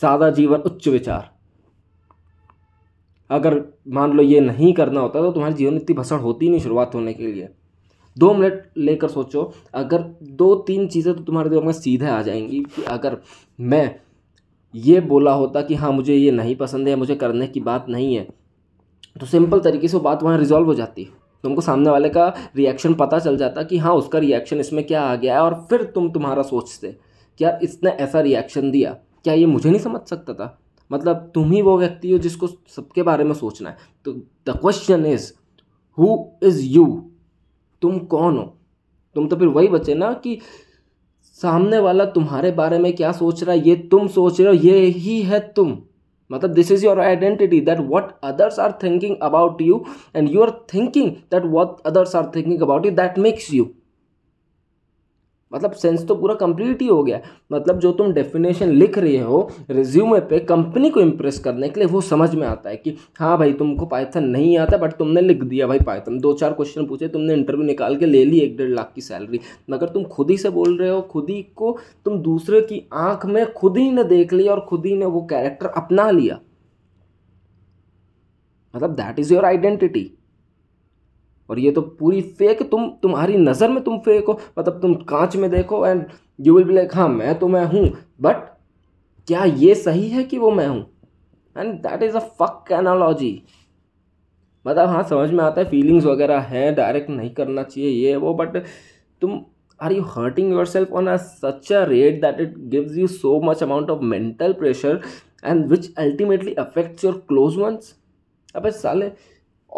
सादा 0.01 0.31
जीवन 0.39 0.61
उच्च 0.71 0.89
विचार 0.89 1.29
अगर 3.37 3.61
मान 3.99 4.13
लो 4.17 4.23
ये 4.23 4.41
नहीं 4.41 4.73
करना 4.75 5.01
होता 5.01 5.21
तो 5.23 5.31
तुम्हारे 5.33 5.55
जीवन 5.57 5.77
इतनी 5.77 5.95
भसड़ 5.97 6.19
होती 6.21 6.49
नहीं 6.49 6.61
शुरुआत 6.61 6.95
होने 6.95 7.13
के 7.15 7.27
लिए 7.27 7.49
दो 8.19 8.33
मिनट 8.35 8.63
लेकर 8.79 9.09
सोचो 9.09 9.51
अगर 9.75 10.03
दो 10.43 10.55
तीन 10.67 10.87
चीज़ें 10.89 11.13
तो 11.15 11.23
तुम्हारे 11.23 11.49
दिमाग 11.51 11.65
में 11.65 11.73
सीधे 11.73 12.07
आ 12.09 12.21
जाएंगी 12.29 12.61
कि 12.77 12.83
अगर 12.93 13.17
मैं 13.73 13.85
ये 14.89 15.01
बोला 15.11 15.33
होता 15.43 15.63
कि 15.63 15.75
हाँ 15.83 15.91
मुझे 15.93 16.15
ये 16.17 16.31
नहीं 16.41 16.55
पसंद 16.57 16.89
है 16.89 16.95
मुझे 17.03 17.15
करने 17.25 17.47
की 17.57 17.61
बात 17.69 17.87
नहीं 17.89 18.15
है 18.17 18.27
तो 19.21 19.27
सिंपल 19.27 19.61
तरीके 19.61 19.89
से 19.89 19.97
वो 19.97 20.03
बात 20.03 20.23
वहाँ 20.23 20.39
रिजॉल्व 20.39 20.67
हो 20.67 20.75
जाती 20.75 21.03
है 21.03 21.11
तुमको 21.43 21.61
सामने 21.61 21.91
वाले 21.91 22.09
का 22.11 22.27
रिएक्शन 22.57 22.95
पता 23.01 23.19
चल 23.27 23.37
जाता 23.37 23.63
कि 23.71 23.79
हाँ 23.79 23.93
उसका 23.95 24.19
रिएक्शन 24.19 24.61
इसमें 24.61 24.85
क्या 24.87 25.03
आ 25.03 25.15
गया 25.15 25.35
है 25.35 25.41
और 25.43 25.55
फिर 25.71 25.83
तुम 25.95 26.11
तुम्हारा 26.13 26.43
सोचते 26.51 26.89
कि 27.39 27.45
यार 27.45 27.59
इसने 27.63 27.91
ऐसा 28.07 28.21
रिएक्शन 28.27 28.71
दिया 28.71 28.93
क्या 29.25 29.35
ये 29.35 29.47
मुझे 29.47 29.71
नहीं 29.71 29.81
समझ 29.83 30.01
सकता 30.09 30.35
था 30.35 30.57
मतलब 30.93 31.31
तुम 31.35 31.51
ही 31.53 31.63
वो 31.63 31.77
व्यक्ति 31.79 32.11
हो 32.13 32.19
जिसको 32.27 32.47
सबके 32.77 33.03
बारे 33.11 33.25
में 33.25 33.35
सोचना 33.35 33.71
है 33.71 33.77
तो 34.05 34.13
the 34.49 34.57
question 34.63 35.07
is 35.07 35.33
who 35.99 36.15
is 36.49 36.61
you 36.77 36.87
तुम 37.83 37.99
कौन 38.15 38.37
हो 38.39 38.43
तुम 39.15 39.27
तो 39.29 39.37
फिर 39.37 39.49
वही 39.59 39.69
बचे 39.69 39.95
ना 39.95 40.13
कि 40.25 40.39
सामने 41.43 41.79
वाला 41.87 42.05
तुम्हारे 42.19 42.51
बारे 42.61 42.79
में 42.79 42.95
क्या 42.97 43.11
सोच 43.13 43.43
रहा 43.43 43.55
है 43.57 43.67
ये 43.69 43.75
तुम 43.91 44.07
सोच 44.19 44.41
रहे 44.41 44.49
हो 44.49 44.55
ये 44.65 44.79
ही 44.87 45.21
है 45.33 45.39
तुम 45.57 45.77
matlab 46.35 46.55
this 46.55 46.71
is 46.71 46.83
your 46.83 47.01
identity, 47.01 47.61
that 47.61 47.81
what 47.81 48.19
others 48.23 48.59
are 48.59 48.73
thinking 48.81 49.17
about 49.21 49.61
you 49.61 49.87
and 50.15 50.29
you 50.29 50.43
are 50.43 50.61
thinking 50.69 51.25
that 51.31 51.45
what 51.45 51.81
others 51.85 52.15
are 52.15 52.31
thinking 52.33 52.63
about 52.63 52.85
you, 52.85 52.91
that 52.91 53.17
makes 53.17 53.51
you. 53.51 53.65
मतलब 55.55 55.73
सेंस 55.81 56.05
तो 56.07 56.15
पूरा 56.21 56.35
कंप्लीट 56.35 56.81
ही 56.83 56.87
हो 56.89 57.03
गया 57.05 57.21
मतलब 57.53 57.79
जो 57.81 57.91
तुम 57.99 58.13
डेफिनेशन 58.13 58.71
लिख 58.77 58.97
रहे 58.99 59.19
हो 59.27 59.37
रिज्यूमे 59.71 60.19
पे 60.31 60.39
कंपनी 60.45 60.91
को 60.91 61.01
इम्प्रेस 61.01 61.39
करने 61.45 61.69
के 61.69 61.81
लिए 61.81 61.89
वो 61.89 62.01
समझ 62.07 62.29
में 62.35 62.47
आता 62.47 62.71
है 62.71 62.77
कि 62.77 62.97
हाँ 63.19 63.37
भाई 63.39 63.53
तुमको 63.61 63.87
पाइथन 63.93 64.25
नहीं 64.31 64.57
आता 64.59 64.77
बट 64.79 64.97
तुमने 64.99 65.21
लिख 65.21 65.43
दिया 65.45 65.67
भाई 65.67 65.79
पाइथन 65.87 66.19
दो 66.21 66.33
चार 66.41 66.53
क्वेश्चन 66.55 66.87
पूछे 66.87 67.09
तुमने 67.09 67.35
इंटरव्यू 67.35 67.67
निकाल 67.67 67.97
के 67.97 68.07
ले 68.07 68.25
ली 68.25 68.41
एक 68.41 68.57
डेढ़ 68.57 68.75
लाख 68.75 68.93
की 68.95 69.01
सैलरी 69.01 69.41
मगर 69.71 69.89
तुम 69.95 70.05
खुद 70.17 70.31
ही 70.31 70.37
से 70.39 70.51
बोल 70.59 70.77
रहे 70.79 70.91
हो 70.91 71.01
खुद 71.13 71.31
ही 71.31 71.41
को 71.57 71.79
तुम 72.05 72.19
दूसरे 72.29 72.61
की 72.73 72.83
आँख 73.07 73.27
में 73.27 73.45
खुद 73.53 73.79
ही 73.79 73.91
ने 73.93 74.05
देख 74.15 74.33
लिया 74.33 74.53
और 74.53 74.61
खुद 74.69 74.87
ही 74.87 74.97
ने 74.97 75.07
वो 75.17 75.23
कैरेक्टर 75.31 75.67
अपना 75.83 76.11
लिया 76.11 76.41
मतलब 78.77 78.91
दैट 78.95 79.19
इज़ 79.19 79.33
योर 79.35 79.45
आइडेंटिटी 79.47 80.11
और 81.51 81.59
ये 81.59 81.71
तो 81.73 81.81
पूरी 81.99 82.21
फेक 82.39 82.63
तुम 82.71 82.89
तुम्हारी 83.03 83.37
नज़र 83.39 83.69
में 83.71 83.83
तुम 83.85 83.99
फेक 84.05 84.27
हो 84.27 84.39
मतलब 84.59 84.81
तुम 84.83 84.95
कांच 85.11 85.37
में 85.37 85.49
देखो 85.51 85.85
and 85.87 86.05
you 86.47 86.55
will 86.57 86.65
be 86.69 86.75
like 86.75 86.95
हाँ 86.97 87.09
मैं 87.09 87.39
तो 87.39 87.49
मैं 87.49 87.65
हूँ 87.73 87.87
बट 88.21 88.39
क्या 89.27 89.45
ये 89.65 89.75
सही 89.75 90.09
है 90.09 90.25
कि 90.33 90.39
वो 90.39 90.51
मैं 90.55 90.67
हूँ 90.69 90.81
and 91.59 91.73
that 91.87 92.03
is 92.03 92.17
a 92.17 92.21
fuck 92.41 92.73
analogy 92.79 93.31
मतलब 94.67 94.89
हाँ 94.89 95.03
समझ 95.09 95.31
में 95.31 95.45
आता 95.45 95.61
है 95.61 95.69
फीलिंग्स 95.71 96.05
वगैरह 96.05 96.41
हैं 96.55 96.75
डायरेक्ट 96.75 97.11
नहीं 97.11 97.31
करना 97.35 97.63
चाहिए 97.63 97.91
ये 97.91 98.17
वो 98.25 98.35
बट 98.41 98.57
तुम 99.21 99.41
are 99.83 99.93
you 99.93 100.03
hurting 100.17 100.53
yourself 100.67 100.93
on 100.99 101.07
a 101.09 101.17
such 101.17 101.73
a 101.73 101.83
rate 101.89 102.21
that 102.23 102.41
it 102.41 102.57
gives 102.71 102.97
you 102.99 103.07
so 103.15 103.41
much 103.51 103.63
amount 103.63 103.91
of 103.91 104.01
mental 104.15 104.53
pressure 104.63 105.01
and 105.45 105.67
which 105.71 105.93
ultimately 106.07 106.55
affects 106.65 107.05
your 107.05 107.15
close 107.29 107.57
ones 107.59 107.95
अब 108.57 108.69
साले 108.71 109.11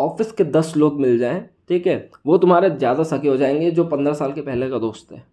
ऑफिस 0.09 0.33
के 0.39 0.45
दस 0.57 0.73
लोग 0.77 1.01
मिल 1.01 1.19
जाएं 1.19 1.41
ठीक 1.69 1.87
है 1.87 1.95
वो 2.27 2.37
तुम्हारे 2.43 2.69
ज़्यादा 2.77 3.03
सके 3.05 3.29
हो 3.29 3.37
जाएंगे 3.37 3.71
जो 3.79 3.85
पंद्रह 3.89 4.13
साल 4.21 4.33
के 4.33 4.41
पहले 4.43 4.69
का 4.71 4.79
दोस्त 4.79 5.11
है 5.13 5.27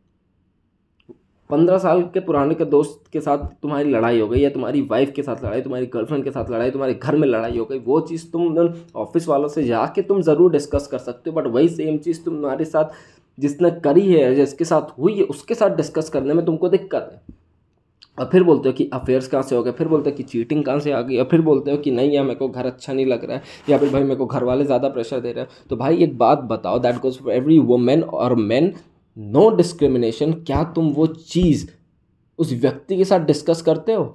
पंद्रह 1.50 1.77
साल 1.77 2.01
के 2.13 2.20
पुराने 2.27 2.56
के 2.56 2.65
दोस्त 2.65 3.04
के 3.13 3.22
साथ 3.22 3.46
तुम्हारी 3.62 3.89
लड़ाई 3.89 4.20
हो 4.20 4.27
गई 4.27 4.39
या 4.39 4.50
तुम्हारी 4.50 4.82
वाइफ 4.92 5.12
के 5.15 5.24
साथ 5.24 5.44
लड़ाई 5.44 5.62
तुम्हारी 5.62 5.86
गर्लफ्रेंड 5.94 6.24
के 6.24 6.32
साथ 6.32 6.50
लड़ाई 6.51 6.72
तुम्हारे 6.72 6.94
घर 6.94 7.15
में 7.18 7.27
लड़ाई 7.27 7.58
हो 7.58 7.65
गई 7.65 7.80
वो 7.86 8.00
चीज़ 8.10 8.25
तुम 8.32 8.58
ऑफिस 9.06 9.27
वालों 9.27 9.48
से 9.56 9.63
जाके 9.63 10.01
तुम 10.12 10.22
ज़रूर 10.30 10.51
डिस्कस 10.51 10.88
कर 10.92 10.98
सकते 11.08 11.30
हो 11.30 11.36
बट 11.36 11.48
वही 11.54 11.70
सेम 11.77 11.98
चीज़ 12.08 12.24
तुम्हारे 12.25 12.65
साथ 12.65 12.92
जिसने 13.46 13.72
करी 13.86 14.08
है 14.13 14.34
जिसके 14.36 14.65
साथ 14.65 14.98
हुई 15.00 15.18
है 15.18 15.24
उसके 15.36 15.56
साथ 15.56 15.75
डिस्कस 15.77 16.10
करने 16.10 16.34
में 16.34 16.46
तुमको 16.46 16.70
दिक्कत 16.70 17.10
है 17.13 17.36
और 18.19 18.29
फिर 18.31 18.43
बोलते 18.43 18.69
हो 18.69 18.74
कि 18.74 18.89
अफेयर्स 18.93 19.27
कहाँ 19.27 19.41
से 19.43 19.55
हो 19.55 19.63
गए 19.63 19.72
फिर 19.77 19.88
बोलते 19.88 20.10
हो 20.10 20.15
कि 20.15 20.24
चीटिंग 20.24 20.63
कहाँ 20.65 20.79
से 20.79 20.91
आ 20.91 21.01
गई 21.01 21.17
और 21.19 21.27
फिर 21.31 21.41
बोलते 21.50 21.72
हो 21.72 21.77
कि 21.77 21.91
नहीं 21.91 22.12
यार 22.12 22.24
मेरे 22.25 22.36
को 22.36 22.48
घर 22.50 22.65
अच्छा 22.65 22.93
नहीं 22.93 23.05
लग 23.05 23.25
रहा 23.29 23.38
है 23.38 23.43
या 23.69 23.77
फिर 23.77 23.89
भाई 23.93 24.03
मेरे 24.03 24.15
को 24.15 24.25
घर 24.25 24.43
वाले 24.43 24.65
ज़्यादा 24.65 24.89
प्रेशर 24.89 25.19
दे 25.22 25.31
रहे 25.31 25.43
हैं 25.43 25.67
तो 25.69 25.75
भाई 25.77 26.03
एक 26.03 26.17
बात 26.17 26.39
बताओ 26.51 26.79
that 26.79 27.00
goes 27.01 27.17
for 27.24 27.34
every 27.34 27.60
women 27.72 28.03
और 28.03 28.36
मैन 28.51 28.74
नो 29.36 29.50
डिस्क्रिमिनेशन 29.55 30.34
क्या 30.50 30.63
तुम 30.75 30.89
वो 30.93 31.07
चीज़ 31.15 31.65
उस 32.39 32.51
व्यक्ति 32.62 32.98
के 32.98 33.05
साथ 33.05 33.25
डिस्कस 33.25 33.62
करते 33.69 33.93
हो 33.93 34.12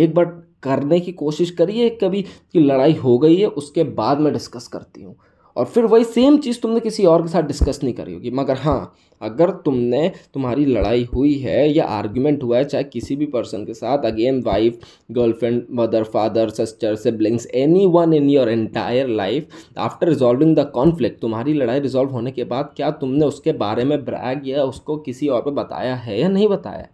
एक 0.00 0.14
बार 0.14 0.24
करने 0.62 0.98
की 1.00 1.12
कोशिश 1.22 1.50
करिए 1.58 1.88
कभी 2.02 2.22
कि 2.52 2.60
लड़ाई 2.60 2.92
हो 3.04 3.18
गई 3.18 3.36
है 3.40 3.46
उसके 3.60 3.84
बाद 4.00 4.20
में 4.20 4.32
डिस्कस 4.32 4.66
करती 4.68 5.02
हूँ 5.02 5.16
और 5.58 5.64
फिर 5.66 5.84
वही 5.92 6.04
सेम 6.04 6.36
चीज़ 6.38 6.60
तुमने 6.60 6.80
किसी 6.80 7.04
और 7.10 7.22
के 7.22 7.28
साथ 7.28 7.42
डिस्कस 7.42 7.80
नहीं 7.82 7.92
करी 7.94 8.12
होगी 8.14 8.30
मगर 8.40 8.56
हाँ 8.62 8.94
अगर 9.28 9.50
तुमने 9.64 10.08
तुम्हारी 10.34 10.64
लड़ाई 10.66 11.04
हुई 11.14 11.32
है 11.42 11.56
या 11.76 11.84
आर्ग्यूमेंट 11.94 12.42
हुआ 12.42 12.58
है 12.58 12.64
चाहे 12.64 12.84
किसी 12.84 13.16
भी 13.22 13.26
पर्सन 13.32 13.64
के 13.66 13.74
साथ 13.74 14.04
again 14.12 14.40
wife 14.46 14.80
girlfriend 15.18 15.62
mother 15.80 16.04
father 16.12 16.48
sister 16.58 16.94
siblings 17.06 17.46
anyone 17.96 18.12
in 18.14 18.28
your 18.30 18.48
entire 18.48 19.08
life 19.08 19.64
after 19.88 20.08
resolving 20.08 20.54
the 20.56 20.66
conflict 20.74 21.20
तुम्हारी 21.20 21.52
लड़ाई 21.54 21.80
रिजॉल्व 21.88 22.10
होने 22.18 22.32
के 22.38 22.44
बाद 22.54 22.70
क्या 22.76 22.90
तुमने 23.00 23.24
उसके 23.26 23.52
बारे 23.64 23.84
में 23.92 24.04
ब्रैग 24.04 24.48
या 24.48 24.64
उसको 24.74 24.96
किसी 25.08 25.28
और 25.38 25.42
पर 25.44 25.50
बताया 25.62 25.94
है 26.06 26.20
या 26.20 26.28
नहीं 26.38 26.48
बताया 26.48 26.86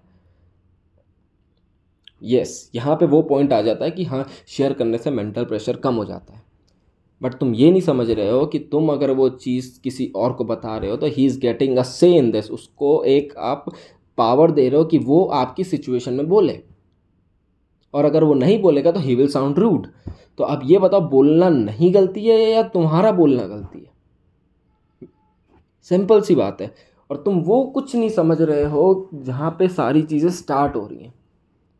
यस 2.23 2.61
yes, 2.64 2.75
यहाँ 2.76 2.97
पे 3.00 3.06
वो 3.14 3.23
पॉइंट 3.30 3.52
आ 3.52 3.61
जाता 3.62 3.85
है 3.85 3.90
कि 3.90 4.04
हाँ 4.14 4.26
शेयर 4.56 4.73
करने 4.73 4.99
से 4.99 5.11
मेंटल 5.21 5.44
प्रेशर 5.44 5.76
कम 5.87 5.94
हो 5.94 6.04
जाता 6.04 6.35
है 6.37 6.42
बट 7.25 7.35
तुम 7.40 7.54
ये 7.54 7.71
नहीं 7.71 7.81
समझ 7.81 8.09
रहे 8.11 8.31
हो 8.31 8.45
कि 8.54 8.59
तुम 8.73 8.88
अगर 8.93 9.11
वो 9.19 9.28
चीज़ 9.45 9.81
किसी 9.85 10.07
और 10.23 10.33
को 10.40 10.45
बता 10.49 10.76
रहे 10.78 10.90
हो 10.90 10.97
तो 10.97 11.07
ही 11.14 11.25
इज़ 11.26 11.38
गेटिंग 11.40 11.76
अ 11.78 11.83
से 11.90 12.09
इन 12.16 12.31
दिस 12.31 12.50
उसको 12.57 12.90
एक 13.12 13.33
आप 13.52 13.64
पावर 14.19 14.50
दे 14.59 14.69
रहे 14.69 14.78
हो 14.78 14.85
कि 14.90 14.99
वो 15.11 15.25
आपकी 15.43 15.64
सिचुएशन 15.64 16.14
में 16.14 16.26
बोले 16.28 16.59
और 17.95 18.04
अगर 18.04 18.25
वो 18.25 18.35
नहीं 18.43 18.61
बोलेगा 18.62 18.93
तो 18.93 19.00
ही 19.00 19.14
विल 19.14 19.28
साउंड 19.37 19.59
रूड 19.59 19.87
तो 20.38 20.45
अब 20.54 20.61
ये 20.71 20.78
बताओ 20.85 21.09
बोलना 21.11 21.49
नहीं 21.57 21.93
गलती 21.95 22.25
है 22.26 22.38
या 22.50 22.62
तुम्हारा 22.76 23.12
बोलना 23.23 23.47
गलती 23.57 23.78
है 23.78 25.09
सिंपल 25.88 26.21
सी 26.28 26.35
बात 26.35 26.61
है 26.62 26.71
और 27.11 27.23
तुम 27.25 27.38
वो 27.50 27.62
कुछ 27.78 27.95
नहीं 27.97 28.09
समझ 28.23 28.40
रहे 28.40 28.62
हो 28.75 28.85
जहाँ 29.14 29.50
पे 29.59 29.69
सारी 29.83 30.02
चीज़ें 30.12 30.31
स्टार्ट 30.45 30.76
हो 30.76 30.87
रही 30.87 31.04
हैं 31.04 31.14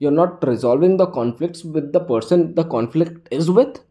you 0.03 0.09
are 0.09 0.15
not 0.15 0.45
resolving 0.45 0.99
the 1.01 1.11
conflict 1.15 1.65
with 1.77 1.91
the 1.97 2.07
person 2.11 2.45
the 2.59 2.67
conflict 2.77 3.33
is 3.35 3.51
with 3.59 3.83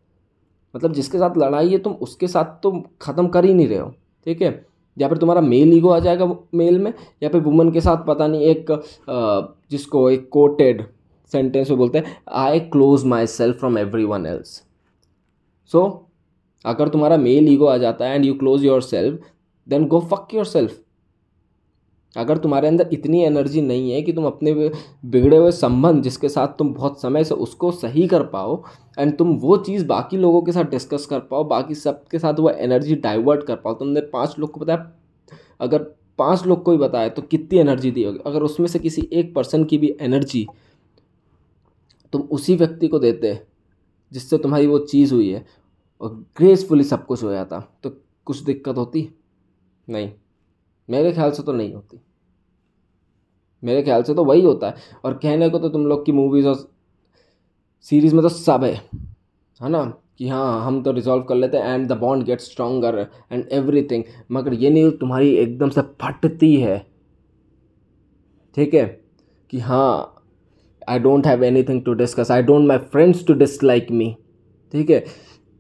मतलब 0.76 0.94
जिसके 0.94 1.18
साथ 1.18 1.38
लड़ाई 1.38 1.72
है 1.72 1.78
तुम 1.82 1.94
उसके 2.08 2.28
साथ 2.28 2.62
तो 2.64 2.72
ख़त्म 3.02 3.28
कर 3.36 3.46
ही 3.46 3.54
नहीं 3.54 3.68
रहे 3.68 3.78
हो 3.80 3.94
ठीक 4.26 4.42
है 4.42 4.52
या 5.00 5.08
फिर 5.10 5.18
तुम्हारा 5.18 5.42
मेल 5.42 5.74
ईगो 5.78 5.90
आ 5.90 6.00
जाएगा 6.06 6.26
मेल 6.56 6.80
में 6.80 6.92
या 7.24 7.30
फिर 7.30 7.42
वुमन 7.42 7.72
के 7.74 7.82
साथ 7.82 8.06
पता 8.08 8.28
नहीं 8.28 8.42
एक 8.54 8.72
जिसको 9.72 10.10
एक 10.10 10.28
कोटेड 10.34 10.84
सेंटेंस 11.32 11.70
में 11.70 11.78
बोलते 11.78 11.98
हैं 11.98 12.16
I 12.46 12.60
close 12.76 13.06
myself 13.28 13.58
from 13.60 13.78
everyone 14.14 14.26
else 14.26 14.62
so 15.72 15.84
अगर 16.74 16.90
तुम्हारा 16.90 17.18
मेल 17.18 17.48
ईगो 17.54 17.66
आ 17.68 17.78
जाता 17.86 18.06
है 18.06 18.16
and 18.16 18.26
you 18.26 18.34
close 18.44 18.66
yourself 18.82 19.24
then 19.70 19.86
go 19.94 20.00
fuck 20.12 20.34
yourself 20.46 20.80
अगर 22.18 22.38
तुम्हारे 22.38 22.68
अंदर 22.68 22.90
इतनी 22.94 23.22
एनर्जी 23.26 23.62
नहीं 23.62 23.92
है 23.92 24.02
कि 24.02 24.14
तुम 24.14 24.26
अपने 24.26 24.54
बिगड़े 25.12 25.38
हुए 25.38 25.52
संबंध 25.52 26.04
जिसके 26.04 26.30
साथ 26.30 26.48
तुम 26.58 26.74
बहुत 26.74 27.02
समय 27.02 27.24
से 27.24 27.34
उसको 27.46 27.72
सही 27.72 28.08
कर 28.08 28.24
पाओ 28.34 28.62
एंड 29.00 29.16
तुम 29.18 29.32
वो 29.46 29.58
चीज़ 29.68 29.86
बाकी 29.88 30.18
लोगों 30.18 30.42
के 30.42 30.52
साथ 30.52 30.70
डिस्कस 30.72 31.06
कर 31.10 31.20
पाओ 31.32 31.44
बाकी 31.54 31.76
सबके 31.76 32.20
साथ 32.20 32.40
वो 32.40 32.50
एनर्जी 32.50 32.96
डाइवर्ट 33.06 33.44
कर 33.48 33.56
पाओ 33.64 33.74
तुमने 33.80 34.02
पाँच 34.14 34.36
लोग 34.40 34.52
को 34.52 34.60
बताया 34.60 34.92
अगर 35.62 35.84
पाँच 36.18 36.46
लोग 36.46 36.64
को 36.64 36.72
ही 36.72 36.78
बताया 36.78 37.10
तो 37.18 37.22
कितनी 37.32 37.60
एनर्जी 37.60 37.92
दी 37.92 38.04
होगी 38.04 38.20
अगर 38.28 38.44
उसमें 38.44 38.68
से 38.68 38.80
किसी 38.80 39.08
एक 39.20 39.34
पर्सन 39.36 39.64
की 39.72 39.78
भी 39.78 39.96
एनर्जी 40.02 40.46
तुम 42.14 42.22
उसी 42.38 42.56
व्यक्ति 42.56 42.88
को 42.88 43.00
देते 43.00 43.40
जिससे 44.14 44.38
तुम्हारी 44.38 44.68
वो 44.68 44.80
चीज़ 44.92 45.14
हुई 45.14 45.30
है 45.32 45.46
और 46.02 46.10
ग्रेसफुली 46.38 46.84
सब 46.84 47.06
कुछ 47.06 47.24
हो 47.24 47.32
जाता 47.32 47.60
तो 47.84 47.96
कुछ 48.26 48.40
दिक्कत 48.44 48.78
होती 48.78 49.10
नहीं 49.90 50.12
मेरे 50.90 51.12
ख्याल 51.14 51.32
से 51.32 51.44
तो 51.44 51.54
नहीं 51.54 51.74
होती 51.74 52.00
मेरे 53.64 53.82
ख्याल 53.84 54.04
से 54.04 54.14
तो 54.16 54.24
वही 54.26 54.42
होता 54.46 54.68
है 54.68 54.76
और 55.06 55.14
कहने 55.24 55.50
को 55.50 55.60
तो 55.60 55.70
तुम 55.70 55.86
लोग 55.88 56.06
की 56.06 56.12
मूवीज़ 56.12 56.48
और 56.48 56.70
सीरीज़ 57.90 58.14
में 58.16 58.22
तो 58.24 58.30
सब 58.30 58.64
है 58.64 58.74
है 59.62 59.70
ना 59.70 59.84
कि 60.18 60.28
हाँ 60.30 60.66
हम 60.66 60.82
तो 60.84 60.92
रिजॉल्व 60.92 61.24
कर 61.30 61.36
लेते 61.36 61.58
हैं 61.58 61.74
and 61.76 61.88
the 61.90 61.98
bond 61.98 62.24
get 62.26 62.42
stronger 62.42 62.98
and 63.32 63.46
everything 63.52 64.04
मगर 64.32 64.54
ये 64.54 64.70
नहीं 64.70 64.92
तुम्हारी 64.98 65.34
एकदम 65.36 65.70
से 65.78 65.82
फटती 66.02 66.54
है 66.62 66.78
ठीक 68.56 68.74
है 68.74 68.86
कि 69.52 69.60
हाँ 69.60 69.90
I 70.90 71.00
don't 71.00 71.28
have 71.28 71.44
anything 71.64 71.84
to 71.86 71.94
discuss 72.04 72.32
I 72.32 72.42
don't 72.52 72.68
my 72.68 72.78
friends 72.94 73.26
to 73.28 73.34
dislike 73.34 73.88
me 73.92 74.16
ठीक 74.72 74.90
है 74.90 75.04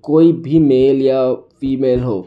कोई 0.04 0.32
भी 0.48 0.60
मेल 0.60 1.02
या 1.02 1.34
फीमेल 1.34 2.00
हो 2.04 2.22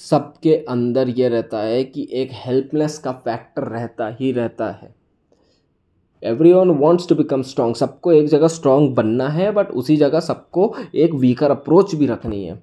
सबके 0.00 0.54
अंदर 0.72 1.08
ये 1.18 1.28
रहता 1.28 1.58
है 1.62 1.82
कि 1.84 2.06
एक 2.20 2.30
हेल्पलेस 2.44 2.96
का 3.04 3.12
फैक्टर 3.24 3.62
रहता 3.68 4.06
ही 4.20 4.30
रहता 4.32 4.70
है 4.82 4.94
everyone 6.52 6.70
wants 6.78 7.08
to 7.08 7.14
become 7.14 7.42
strong 7.42 7.74
सबको 7.74 8.12
एक 8.12 8.26
जगह 8.28 8.48
स्ट्रांग 8.54 8.88
बनना 8.96 9.28
है 9.28 9.50
बट 9.52 9.70
उसी 9.82 9.96
जगह 9.96 10.20
सबको 10.30 10.74
एक 11.04 11.14
वीकर 11.24 11.50
अप्रोच 11.50 11.94
भी 11.94 12.06
रखनी 12.06 12.44
है 12.44 12.58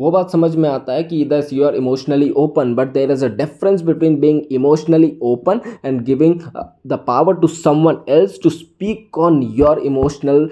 वो 0.00 0.10
बात 0.10 0.30
समझ 0.32 0.54
में 0.56 0.68
आता 0.68 0.92
है 0.92 1.02
कि 1.10 1.20
इधर 1.22 1.46
you 1.52 1.64
are 1.66 1.74
emotionally 1.76 2.30
open 2.44 2.74
but 2.74 2.92
there 2.92 3.10
is 3.12 3.24
a 3.24 3.28
difference 3.36 3.82
between 3.90 4.18
being 4.20 4.42
emotionally 4.52 5.16
open 5.32 5.60
and 5.84 6.02
giving 6.04 6.40
the 6.86 7.00
power 7.06 7.36
to 7.40 7.46
someone 7.60 8.00
else 8.18 8.40
to 8.42 8.50
speak 8.60 9.18
on 9.28 9.40
your 9.58 9.78
emotional 9.92 10.50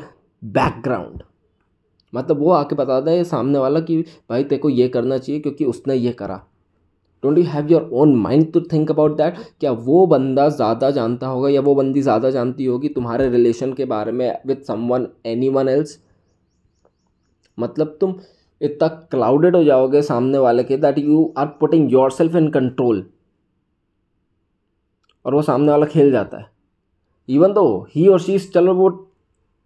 background 0.60 1.22
मतलब 2.14 2.38
वो 2.40 2.50
आके 2.52 2.74
बताता 2.76 3.10
है 3.10 3.22
सामने 3.24 3.58
वाला 3.58 3.80
कि 3.80 4.00
भाई 4.30 4.44
तेरे 4.44 4.58
को 4.62 4.68
ये 4.70 4.88
करना 4.96 5.18
चाहिए 5.18 5.40
क्योंकि 5.42 5.64
उसने 5.64 5.94
ये 5.94 6.12
करा 6.20 6.36
don't 7.22 7.38
you 7.38 7.44
have 7.46 7.70
your 7.72 7.88
own 8.02 8.14
mind 8.20 8.52
to 8.52 8.60
think 8.72 8.90
about 8.90 9.16
that 9.16 9.36
क्या 9.60 9.72
वो 9.88 10.06
बंदा 10.12 10.48
ज़्यादा 10.48 10.90
जानता 10.98 11.26
होगा 11.26 11.48
या 11.48 11.60
वो 11.68 11.74
बंदी 11.74 12.02
ज़्यादा 12.02 12.30
जानती 12.36 12.64
होगी 12.64 12.88
तुम्हारे 12.98 13.28
रिलेशन 13.30 13.72
के 13.80 13.84
बारे 13.94 14.12
में 14.20 14.38
with 14.46 14.70
one 14.70 15.06
any 15.34 15.48
one 15.58 15.68
else 15.68 15.98
मतलब 17.60 17.96
तुम 18.00 18.14
इतना 18.68 18.88
क्लाउडेड 19.12 19.56
हो 19.56 19.62
जाओगे 19.64 20.02
सामने 20.02 20.38
वाले 20.38 20.62
के 20.64 20.76
that 20.86 20.98
you 20.98 21.22
are 21.38 21.46
putting 21.60 21.92
yourself 22.18 22.36
in 22.36 22.50
control 22.58 23.04
और 25.26 25.34
वो 25.34 25.42
सामने 25.48 25.70
वाला 25.70 25.86
खेल 25.86 26.10
जाता 26.12 26.38
है 26.38 26.50
इवन 27.34 27.52
तो 27.54 27.62
ही 27.94 28.06
और 28.08 28.20
शीज 28.20 28.52
चलो 28.52 28.74
वो 28.74 28.88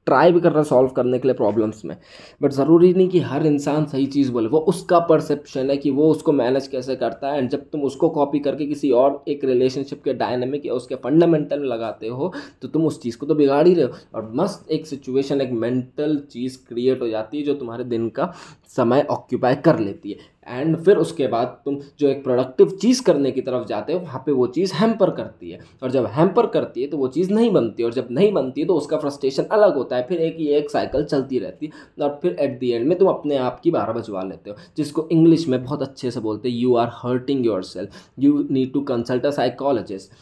ट्राई 0.06 0.32
भी 0.32 0.40
कर 0.40 0.48
रहा 0.52 0.58
है 0.62 0.64
सॉल्व 0.64 0.88
करने 0.96 1.18
के 1.18 1.28
लिए 1.28 1.34
प्रॉब्लम्स 1.36 1.84
में 1.84 1.96
बट 2.42 2.52
ज़रूरी 2.52 2.92
नहीं 2.94 3.08
कि 3.10 3.20
हर 3.30 3.46
इंसान 3.46 3.84
सही 3.92 4.06
चीज़ 4.16 4.30
बोले 4.32 4.48
वो 4.48 4.58
उसका 4.72 4.98
परसेप्शन 5.08 5.70
है 5.70 5.76
कि 5.76 5.90
वो 5.90 6.10
उसको 6.10 6.32
मैनेज 6.40 6.66
कैसे 6.74 6.96
करता 6.96 7.30
है 7.32 7.38
एंड 7.38 7.48
जब 7.50 7.68
तुम 7.70 7.82
उसको 7.88 8.08
कॉपी 8.18 8.38
करके 8.46 8.66
किसी 8.66 8.90
और 9.00 9.22
एक 9.34 9.44
रिलेशनशिप 9.44 10.02
के 10.04 10.12
डायनेमिक 10.20 10.66
या 10.66 10.74
उसके 10.74 10.94
फंडामेंटल 11.04 11.60
में 11.60 11.66
लगाते 11.68 12.08
हो 12.20 12.32
तो 12.62 12.68
तुम 12.68 12.86
उस 12.86 13.00
चीज़ 13.02 13.16
को 13.18 13.26
तो 13.26 13.34
बिगाड़ 13.42 13.66
ही 13.66 13.74
रहे 13.74 13.84
हो 13.84 13.92
और 14.18 14.30
मस्त 14.42 14.70
एक 14.78 14.86
सिचुएशन 14.86 15.40
एक 15.40 15.52
मेंटल 15.66 16.18
चीज़ 16.30 16.58
क्रिएट 16.68 17.02
हो 17.02 17.08
जाती 17.08 17.38
है 17.38 17.44
जो 17.44 17.54
तुम्हारे 17.64 17.84
दिन 17.96 18.08
का 18.20 18.32
समय 18.76 19.06
ऑक्यूपाई 19.10 19.54
कर 19.64 19.78
लेती 19.78 20.12
है 20.12 20.34
एंड 20.48 20.76
फिर 20.84 20.96
उसके 20.98 21.26
बाद 21.26 21.58
तुम 21.64 21.78
जो 21.98 22.08
एक 22.08 22.22
प्रोडक्टिव 22.24 22.68
चीज़ 22.82 23.02
करने 23.04 23.30
की 23.32 23.40
तरफ 23.42 23.66
जाते 23.66 23.92
हो 23.92 23.98
वहाँ 24.00 24.22
पे 24.26 24.32
वो 24.32 24.46
चीज़ 24.56 24.74
हैम्पर 24.74 25.10
करती 25.14 25.50
है 25.50 25.58
और 25.82 25.90
जब 25.90 26.06
हैम्पर 26.14 26.46
करती 26.56 26.82
है 26.82 26.88
तो 26.90 26.98
वो 26.98 27.08
चीज़ 27.16 27.32
नहीं 27.32 27.50
बनती 27.52 27.82
और 27.82 27.92
जब 27.94 28.08
नहीं 28.18 28.32
बनती 28.32 28.60
है 28.60 28.66
तो 28.66 28.74
उसका 28.76 28.96
फ्रस्ट्रेशन 28.98 29.44
अलग 29.58 29.74
होता 29.76 29.96
है 29.96 30.06
फिर 30.08 30.20
एक 30.26 30.36
ही 30.38 30.46
एक 30.58 30.70
साइकिल 30.70 31.04
चलती 31.04 31.38
रहती 31.38 31.70
है 31.74 32.04
और 32.06 32.18
फिर 32.22 32.36
एट 32.40 32.58
दी 32.60 32.70
एंड 32.72 32.86
में 32.88 32.96
तुम 32.98 33.08
अपने 33.08 33.36
आप 33.48 33.58
की 33.62 33.70
बारह 33.70 33.92
बजवा 33.92 34.22
लेते 34.24 34.50
हो 34.50 34.56
जिसको 34.76 35.08
इंग्लिश 35.12 35.46
में 35.48 35.62
बहुत 35.64 35.82
अच्छे 35.82 36.10
से 36.10 36.20
बोलते 36.26 36.48
हैं 36.50 36.56
you 36.56 36.74
are 36.84 36.90
hurting 37.02 37.44
yourself 37.72 37.96
you 38.18 38.46
need 38.50 38.72
to 38.72 38.80
consult 38.92 39.26
a 39.26 39.30
psychologist 39.40 40.12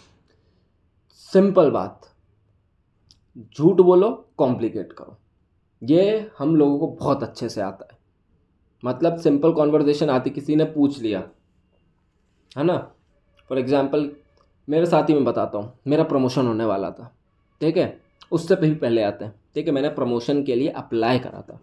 simple 1.32 1.70
बात 1.70 2.10
झूठ 3.56 3.80
बोलो 3.90 4.10
कॉम्प्लिकेट 4.38 4.92
करो 4.98 5.16
ये 5.90 6.26
हम 6.38 6.54
लोगों 6.56 6.78
को 6.78 6.86
बहुत 7.00 7.22
अच्छे 7.22 7.48
से 7.48 7.60
आता 7.60 7.86
है 7.90 8.02
मतलब 8.84 9.16
सिंपल 9.18 9.52
कॉन्वर्जेशन 9.54 10.10
आती 10.10 10.30
किसी 10.30 10.54
ने 10.56 10.64
पूछ 10.72 10.98
लिया 11.02 11.22
है 12.58 12.62
ना 12.64 12.76
फॉर 13.48 13.58
एग्ज़ाम्पल 13.58 14.10
मेरे 14.70 14.86
साथ 14.86 15.08
ही 15.08 15.14
में 15.14 15.24
बताता 15.24 15.58
हूँ 15.58 15.72
मेरा 15.88 16.02
प्रमोशन 16.12 16.46
होने 16.46 16.64
वाला 16.64 16.90
था 16.98 17.10
ठीक 17.60 17.76
है 17.76 17.86
उससे 18.32 18.56
भी 18.56 18.74
पहले 18.84 19.02
आते 19.02 19.24
हैं 19.24 19.34
ठीक 19.54 19.66
है 19.66 19.72
मैंने 19.74 19.88
प्रमोशन 19.98 20.42
के 20.44 20.54
लिए 20.56 20.68
अप्लाई 20.82 21.18
करा 21.18 21.40
था 21.50 21.58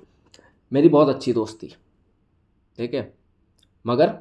मेरी 0.73 0.89
बहुत 0.89 1.15
अच्छी 1.15 1.33
दोस्त 1.33 1.57
थी 1.63 1.71
ठीक 2.77 2.93
है 2.93 3.11
मगर 3.87 4.13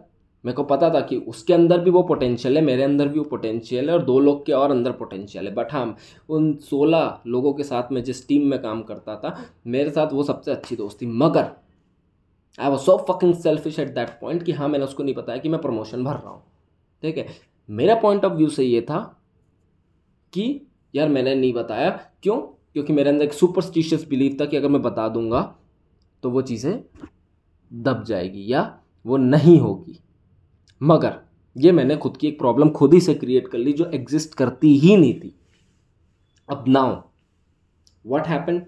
मेरे 0.44 0.54
को 0.56 0.62
पता 0.64 0.88
था 0.94 1.00
कि 1.08 1.16
उसके 1.30 1.52
अंदर 1.54 1.80
भी 1.84 1.90
वो 1.96 2.02
पोटेंशियल 2.10 2.56
है 2.56 2.62
मेरे 2.64 2.82
अंदर 2.82 3.08
भी 3.08 3.18
वो 3.18 3.24
पोटेंशियल 3.30 3.88
है 3.90 3.96
और 3.96 4.02
दो 4.04 4.18
लोग 4.26 4.44
के 4.46 4.52
और 4.58 4.70
अंदर 4.70 4.92
पोटेंशियल 5.00 5.48
है 5.48 5.54
बट 5.54 5.72
हम 5.72 5.88
हाँ, 5.88 5.96
उन 6.28 6.54
सोलह 6.70 7.20
लोगों 7.34 7.52
के 7.54 7.62
साथ 7.72 7.92
मैं 7.92 8.02
जिस 8.04 8.26
टीम 8.28 8.46
में 8.50 8.58
काम 8.62 8.82
करता 8.90 9.16
था 9.24 9.36
मेरे 9.74 9.90
साथ 9.98 10.12
वो 10.12 10.22
सबसे 10.32 10.50
अच्छी 10.52 10.76
दोस्त 10.76 11.00
थी 11.02 11.06
मगर 11.24 11.50
I 12.58 12.70
was 12.70 12.80
so 12.80 12.96
fucking 13.10 13.34
selfish 13.42 13.78
at 13.78 13.94
that 13.94 14.18
point 14.20 14.42
कि 14.44 14.52
हाँ 14.52 14.68
मैंने 14.68 14.84
उसको 14.84 15.02
नहीं 15.02 15.14
बताया 15.14 15.38
कि 15.40 15.48
मैं 15.48 15.60
प्रमोशन 15.60 16.04
भर 16.04 16.14
रहा 16.16 16.30
हूँ 16.30 16.42
ठीक 17.02 17.18
है 17.18 17.26
मेरा 17.80 17.94
पॉइंट 18.00 18.24
ऑफ 18.24 18.32
व्यू 18.36 18.48
से 18.50 18.64
ये 18.64 18.80
था 18.90 18.98
कि 20.34 20.44
यार 20.94 21.08
मैंने 21.08 21.34
नहीं 21.34 21.52
बताया 21.54 21.90
क्यों 22.22 22.36
क्योंकि 22.72 22.92
मेरे 22.92 23.10
अंदर 23.10 23.24
एक 23.24 23.32
सुपरस्टिशियस 23.32 24.06
बिलीव 24.08 24.36
था 24.40 24.46
कि 24.46 24.56
अगर 24.56 24.68
मैं 24.68 24.80
बता 24.82 25.08
दूंगा 25.16 25.40
तो 26.22 26.30
वो 26.30 26.42
चीज़ें 26.50 26.72
दब 27.84 28.02
जाएगी 28.06 28.52
या 28.52 28.62
वो 29.06 29.16
नहीं 29.16 29.58
होगी 29.60 29.98
मगर 30.90 31.18
ये 31.62 31.72
मैंने 31.78 31.96
खुद 32.02 32.16
की 32.16 32.28
एक 32.28 32.38
प्रॉब्लम 32.38 32.68
खुद 32.78 32.94
ही 32.94 33.00
से 33.00 33.14
क्रिएट 33.14 33.48
कर 33.48 33.58
ली 33.58 33.72
जो 33.80 33.90
एग्जिस्ट 33.94 34.34
करती 34.38 34.76
ही 34.78 34.96
नहीं 34.96 35.14
थी 35.20 35.34
अब 36.50 36.64
नाउ 36.68 36.94
व्हाट 38.10 38.26
हैपन 38.28 38.62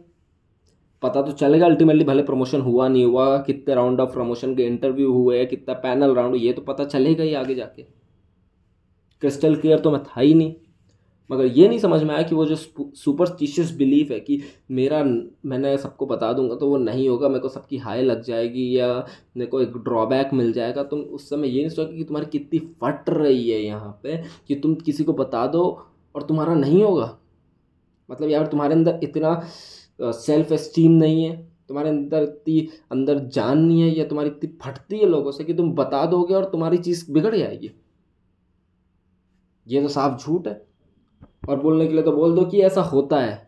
पता 1.02 1.22
तो 1.26 1.32
चलेगा 1.42 1.66
अल्टीमेटली 1.66 2.04
भले 2.04 2.22
प्रमोशन 2.22 2.60
हुआ 2.62 2.86
नहीं 2.88 3.04
हुआ 3.04 3.36
कितने 3.46 3.74
राउंड 3.74 4.00
ऑफ 4.00 4.12
प्रमोशन 4.14 4.54
के 4.56 4.62
इंटरव्यू 4.72 5.12
हुए 5.12 5.44
कितना 5.52 5.74
पैनल 5.86 6.14
राउंड 6.14 6.36
ये 6.36 6.52
तो 6.52 6.62
पता 6.62 6.84
चलेगा 6.94 7.24
ही 7.24 7.32
आगे 7.34 7.54
जाके 7.54 7.82
क्रिस्टल 9.20 9.54
क्लियर 9.60 9.78
तो 9.80 9.90
मैं 9.90 10.02
था 10.04 10.20
ही 10.20 10.34
नहीं 10.34 10.54
मगर 11.30 11.44
ये 11.56 11.66
नहीं 11.68 11.78
समझ 11.78 12.02
में 12.02 12.14
आया 12.14 12.22
कि 12.28 12.34
वो 12.34 12.44
जो 12.46 12.56
सुपरस्टिशियस 13.02 13.70
बिलीफ 13.76 14.10
है 14.10 14.18
कि 14.20 14.40
मेरा 14.78 15.02
मैंने 15.50 15.76
सबको 15.84 16.06
बता 16.06 16.32
दूंगा 16.38 16.54
तो 16.62 16.68
वो 16.70 16.78
नहीं 16.78 17.08
होगा 17.08 17.28
मेरे 17.28 17.40
को 17.40 17.48
सबकी 17.48 17.76
हाई 17.86 18.02
लग 18.02 18.22
जाएगी 18.22 18.66
या 18.78 18.88
मेरे 19.36 19.46
को 19.50 19.60
एक 19.62 19.76
ड्रॉबैक 19.84 20.32
मिल 20.40 20.52
जाएगा 20.52 20.82
तुम 20.92 21.02
तो 21.02 21.10
उस 21.16 21.28
समय 21.30 21.48
ये 21.48 21.60
नहीं 21.60 21.70
सोचा 21.76 21.96
कि 21.96 22.04
तुम्हारी 22.04 22.26
कितनी 22.38 22.58
फट 22.82 23.08
रही 23.10 23.48
है 23.50 23.60
यहाँ 23.62 23.92
पे 24.02 24.22
कि 24.48 24.54
तुम 24.64 24.74
किसी 24.88 25.04
को 25.04 25.12
बता 25.24 25.46
दो 25.56 25.62
और 26.14 26.22
तुम्हारा 26.32 26.54
नहीं 26.64 26.82
होगा 26.84 27.14
मतलब 28.10 28.30
यार 28.30 28.46
तुम्हारे 28.46 28.74
अंदर 28.74 28.98
इतना 29.02 29.34
सेल्फ 30.10 30.52
इस्टीम 30.52 30.92
नहीं 30.92 31.24
है 31.24 31.36
तुम्हारे 31.68 31.88
अंदर 31.90 32.22
इतनी 32.22 32.60
अंदर 32.92 33.18
जान 33.34 33.58
नहीं 33.58 33.80
है 33.82 33.88
या 33.98 34.04
तुम्हारी 34.08 34.30
इतनी 34.30 34.50
फटती 34.62 34.98
है 34.98 35.06
लोगों 35.06 35.32
से 35.32 35.44
कि 35.44 35.54
तुम 35.54 35.72
बता 35.74 36.04
दोगे 36.06 36.34
और 36.34 36.44
तुम्हारी 36.52 36.78
चीज़ 36.88 37.04
बिगड़ 37.12 37.34
जाएगी 37.36 37.70
ये 39.68 39.82
तो 39.82 39.88
साफ 39.88 40.24
झूठ 40.24 40.46
है 40.48 40.60
और 41.48 41.60
बोलने 41.60 41.86
के 41.86 41.92
लिए 41.94 42.02
तो 42.02 42.12
बोल 42.16 42.34
दो 42.34 42.44
कि 42.50 42.60
ऐसा 42.62 42.82
होता 42.82 43.18
है 43.20 43.40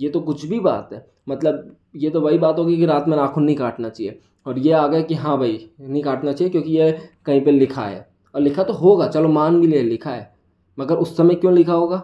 ये 0.00 0.08
तो 0.10 0.20
कुछ 0.20 0.44
भी 0.46 0.60
बात 0.60 0.92
है 0.92 1.06
मतलब 1.28 1.76
ये 1.96 2.10
तो 2.10 2.20
वही 2.20 2.38
बात 2.38 2.58
होगी 2.58 2.76
कि 2.76 2.86
रात 2.86 3.08
में 3.08 3.16
नाखून 3.16 3.44
नहीं 3.44 3.56
काटना 3.56 3.88
चाहिए 3.88 4.18
और 4.46 4.58
ये 4.58 4.72
आ 4.78 4.86
गया 4.86 5.02
कि 5.10 5.14
हाँ 5.14 5.36
भाई 5.38 5.68
नहीं 5.80 6.02
काटना 6.02 6.32
चाहिए 6.32 6.50
क्योंकि 6.52 6.70
ये 6.78 6.90
कहीं 7.26 7.40
पे 7.44 7.50
लिखा 7.52 7.82
है 7.86 8.06
और 8.34 8.40
लिखा 8.40 8.62
तो 8.64 8.72
होगा 8.78 9.06
चलो 9.08 9.28
मान 9.32 9.60
भी 9.60 9.66
ले 9.66 9.82
लिखा 9.82 10.10
है 10.14 10.32
मगर 10.78 10.96
उस 11.04 11.16
समय 11.16 11.34
क्यों 11.34 11.52
लिखा 11.54 11.72
होगा 11.72 11.96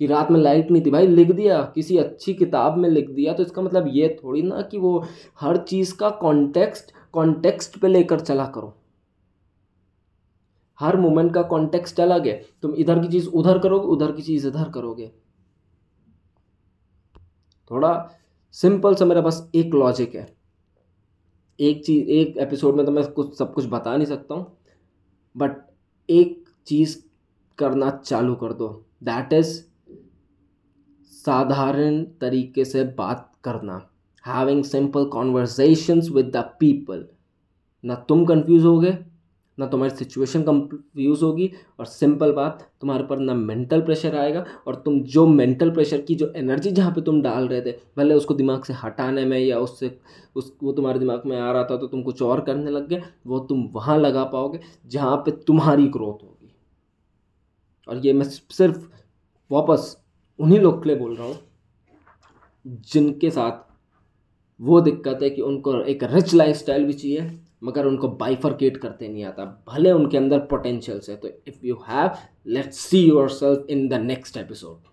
कि 0.00 0.06
रात 0.06 0.30
में 0.30 0.38
लाइट 0.40 0.70
नहीं 0.70 0.82
थी 0.84 0.90
भाई 0.90 1.06
लिख 1.06 1.30
दिया 1.36 1.60
किसी 1.74 1.96
अच्छी 1.98 2.32
किताब 2.34 2.76
में 2.78 2.88
लिख 2.88 3.08
दिया 3.16 3.32
तो 3.32 3.42
इसका 3.42 3.62
मतलब 3.62 3.88
ये 3.94 4.06
थोड़ी 4.22 4.42
ना 4.42 4.60
कि 4.70 4.78
वो 4.84 4.92
हर 5.40 5.56
चीज़ 5.70 5.94
का 6.02 6.10
कॉन्टेक्स्ट 6.22 6.92
कॉन्टेक्स्ट 7.14 7.76
पे 7.80 7.88
लेकर 7.88 8.20
चला 8.30 8.46
करो 8.54 8.72
हर 10.80 10.96
मोमेंट 11.00 11.32
का 11.34 11.42
कॉन्टेक्स्ट 11.52 12.00
अलग 12.06 12.26
है 12.28 12.32
तुम 12.62 12.74
इधर 12.84 13.00
की 13.02 13.08
चीज़ 13.12 13.28
उधर 13.42 13.58
करोगे 13.66 13.88
उधर 13.98 14.12
की 14.16 14.22
चीज़ 14.32 14.46
इधर 14.48 14.70
करोगे 14.74 15.10
थोड़ा 17.70 17.92
सिंपल 18.62 18.94
सा 18.96 19.04
मेरा 19.14 19.20
बस 19.30 19.48
एक 19.54 19.74
लॉजिक 19.84 20.14
है 20.14 20.26
एक 21.70 21.84
चीज़ 21.86 22.08
एक 22.20 22.36
एपिसोड 22.48 22.76
में 22.76 22.84
तो 22.86 22.92
मैं 22.92 23.06
कुछ 23.12 23.36
सब 23.38 23.52
कुछ 23.54 23.66
बता 23.78 23.96
नहीं 23.96 24.06
सकता 24.16 24.34
हूँ 24.34 24.58
बट 25.42 25.62
एक 26.20 26.44
चीज़ 26.66 26.98
करना 27.58 27.90
चालू 28.04 28.34
कर 28.44 28.52
दो 28.64 28.68
दैट 29.08 29.32
इज़ 29.32 29.58
साधारण 31.24 32.02
तरीके 32.20 32.64
से 32.64 32.82
बात 32.98 33.30
करना 33.44 33.76
having 34.26 34.62
simple 34.64 35.04
conversations 35.16 36.08
with 36.14 36.26
the 36.36 36.42
people 36.60 37.04
ना 37.90 37.94
तुम 38.08 38.24
कंफ्यूज 38.26 38.64
हो 38.64 38.78
गए 38.80 38.96
ना 39.58 39.66
तुम्हारी 39.74 39.94
सिचुएशन 39.96 40.42
कंफ्यूज 40.42 41.22
होगी 41.22 41.50
और 41.78 41.86
सिंपल 41.96 42.32
बात 42.36 42.66
तुम्हारे 42.80 43.04
पर 43.10 43.18
ना 43.28 43.34
मेंटल 43.34 43.80
प्रेशर 43.90 44.16
आएगा 44.18 44.44
और 44.66 44.74
तुम 44.84 45.00
जो 45.16 45.26
मेंटल 45.40 45.70
प्रेशर 45.78 46.00
की 46.10 46.14
जो 46.22 46.30
एनर्जी 46.44 46.70
जहाँ 46.80 46.90
पे 46.94 47.00
तुम 47.10 47.20
डाल 47.22 47.48
रहे 47.48 47.60
थे 47.66 47.72
भले 47.98 48.14
उसको 48.22 48.34
दिमाग 48.42 48.64
से 48.70 48.72
हटाने 48.82 49.24
में 49.32 49.38
या 49.38 49.58
उससे 49.68 49.96
उस 50.42 50.52
वो 50.62 50.72
तुम्हारे 50.80 50.98
दिमाग 50.98 51.26
में 51.32 51.38
आ 51.40 51.50
रहा 51.52 51.64
था 51.70 51.76
तो 51.76 51.86
तुम 51.94 52.02
कुछ 52.10 52.22
और 52.32 52.40
करने 52.50 52.70
लग 52.80 52.88
गए 52.88 53.02
वो 53.34 53.38
तुम 53.52 53.62
वहाँ 53.74 53.98
लगा 54.06 54.24
पाओगे 54.36 54.60
जहाँ 54.96 55.16
पर 55.26 55.42
तुम्हारी 55.52 55.88
ग्रोथ 55.98 56.22
होगी 56.24 56.54
और 57.88 58.06
ये 58.06 58.12
मैं 58.22 58.28
सिर्फ 58.38 58.88
वापस 59.52 59.96
उन्हीं 60.40 60.58
लोग 60.60 60.82
के 60.82 60.88
लिए 60.88 60.96
बोल 60.98 61.14
रहा 61.16 61.26
हूँ 61.26 62.78
जिनके 62.92 63.30
साथ 63.30 63.66
वो 64.68 64.80
दिक्कत 64.86 65.18
है 65.22 65.30
कि 65.30 65.42
उनको 65.50 65.74
एक 65.92 66.04
रिच 66.12 66.32
लाइफ 66.34 66.56
स्टाइल 66.56 66.84
भी 66.86 66.92
चाहिए 66.92 67.30
मगर 67.64 67.86
उनको 67.86 68.08
बाइफरकेट 68.22 68.76
करते 68.82 69.08
नहीं 69.08 69.24
आता 69.30 69.44
भले 69.68 69.92
उनके 69.92 70.16
अंदर 70.16 70.38
पोटेंशियल्स 70.54 71.08
है 71.10 71.16
तो 71.24 71.28
if 71.48 71.66
you 71.66 71.76
have 71.88 72.10
let's 72.56 72.78
see 72.90 73.00
yourself 73.40 73.66
in 73.76 73.88
the 73.88 74.00
next 74.12 74.36
episode 74.46 74.89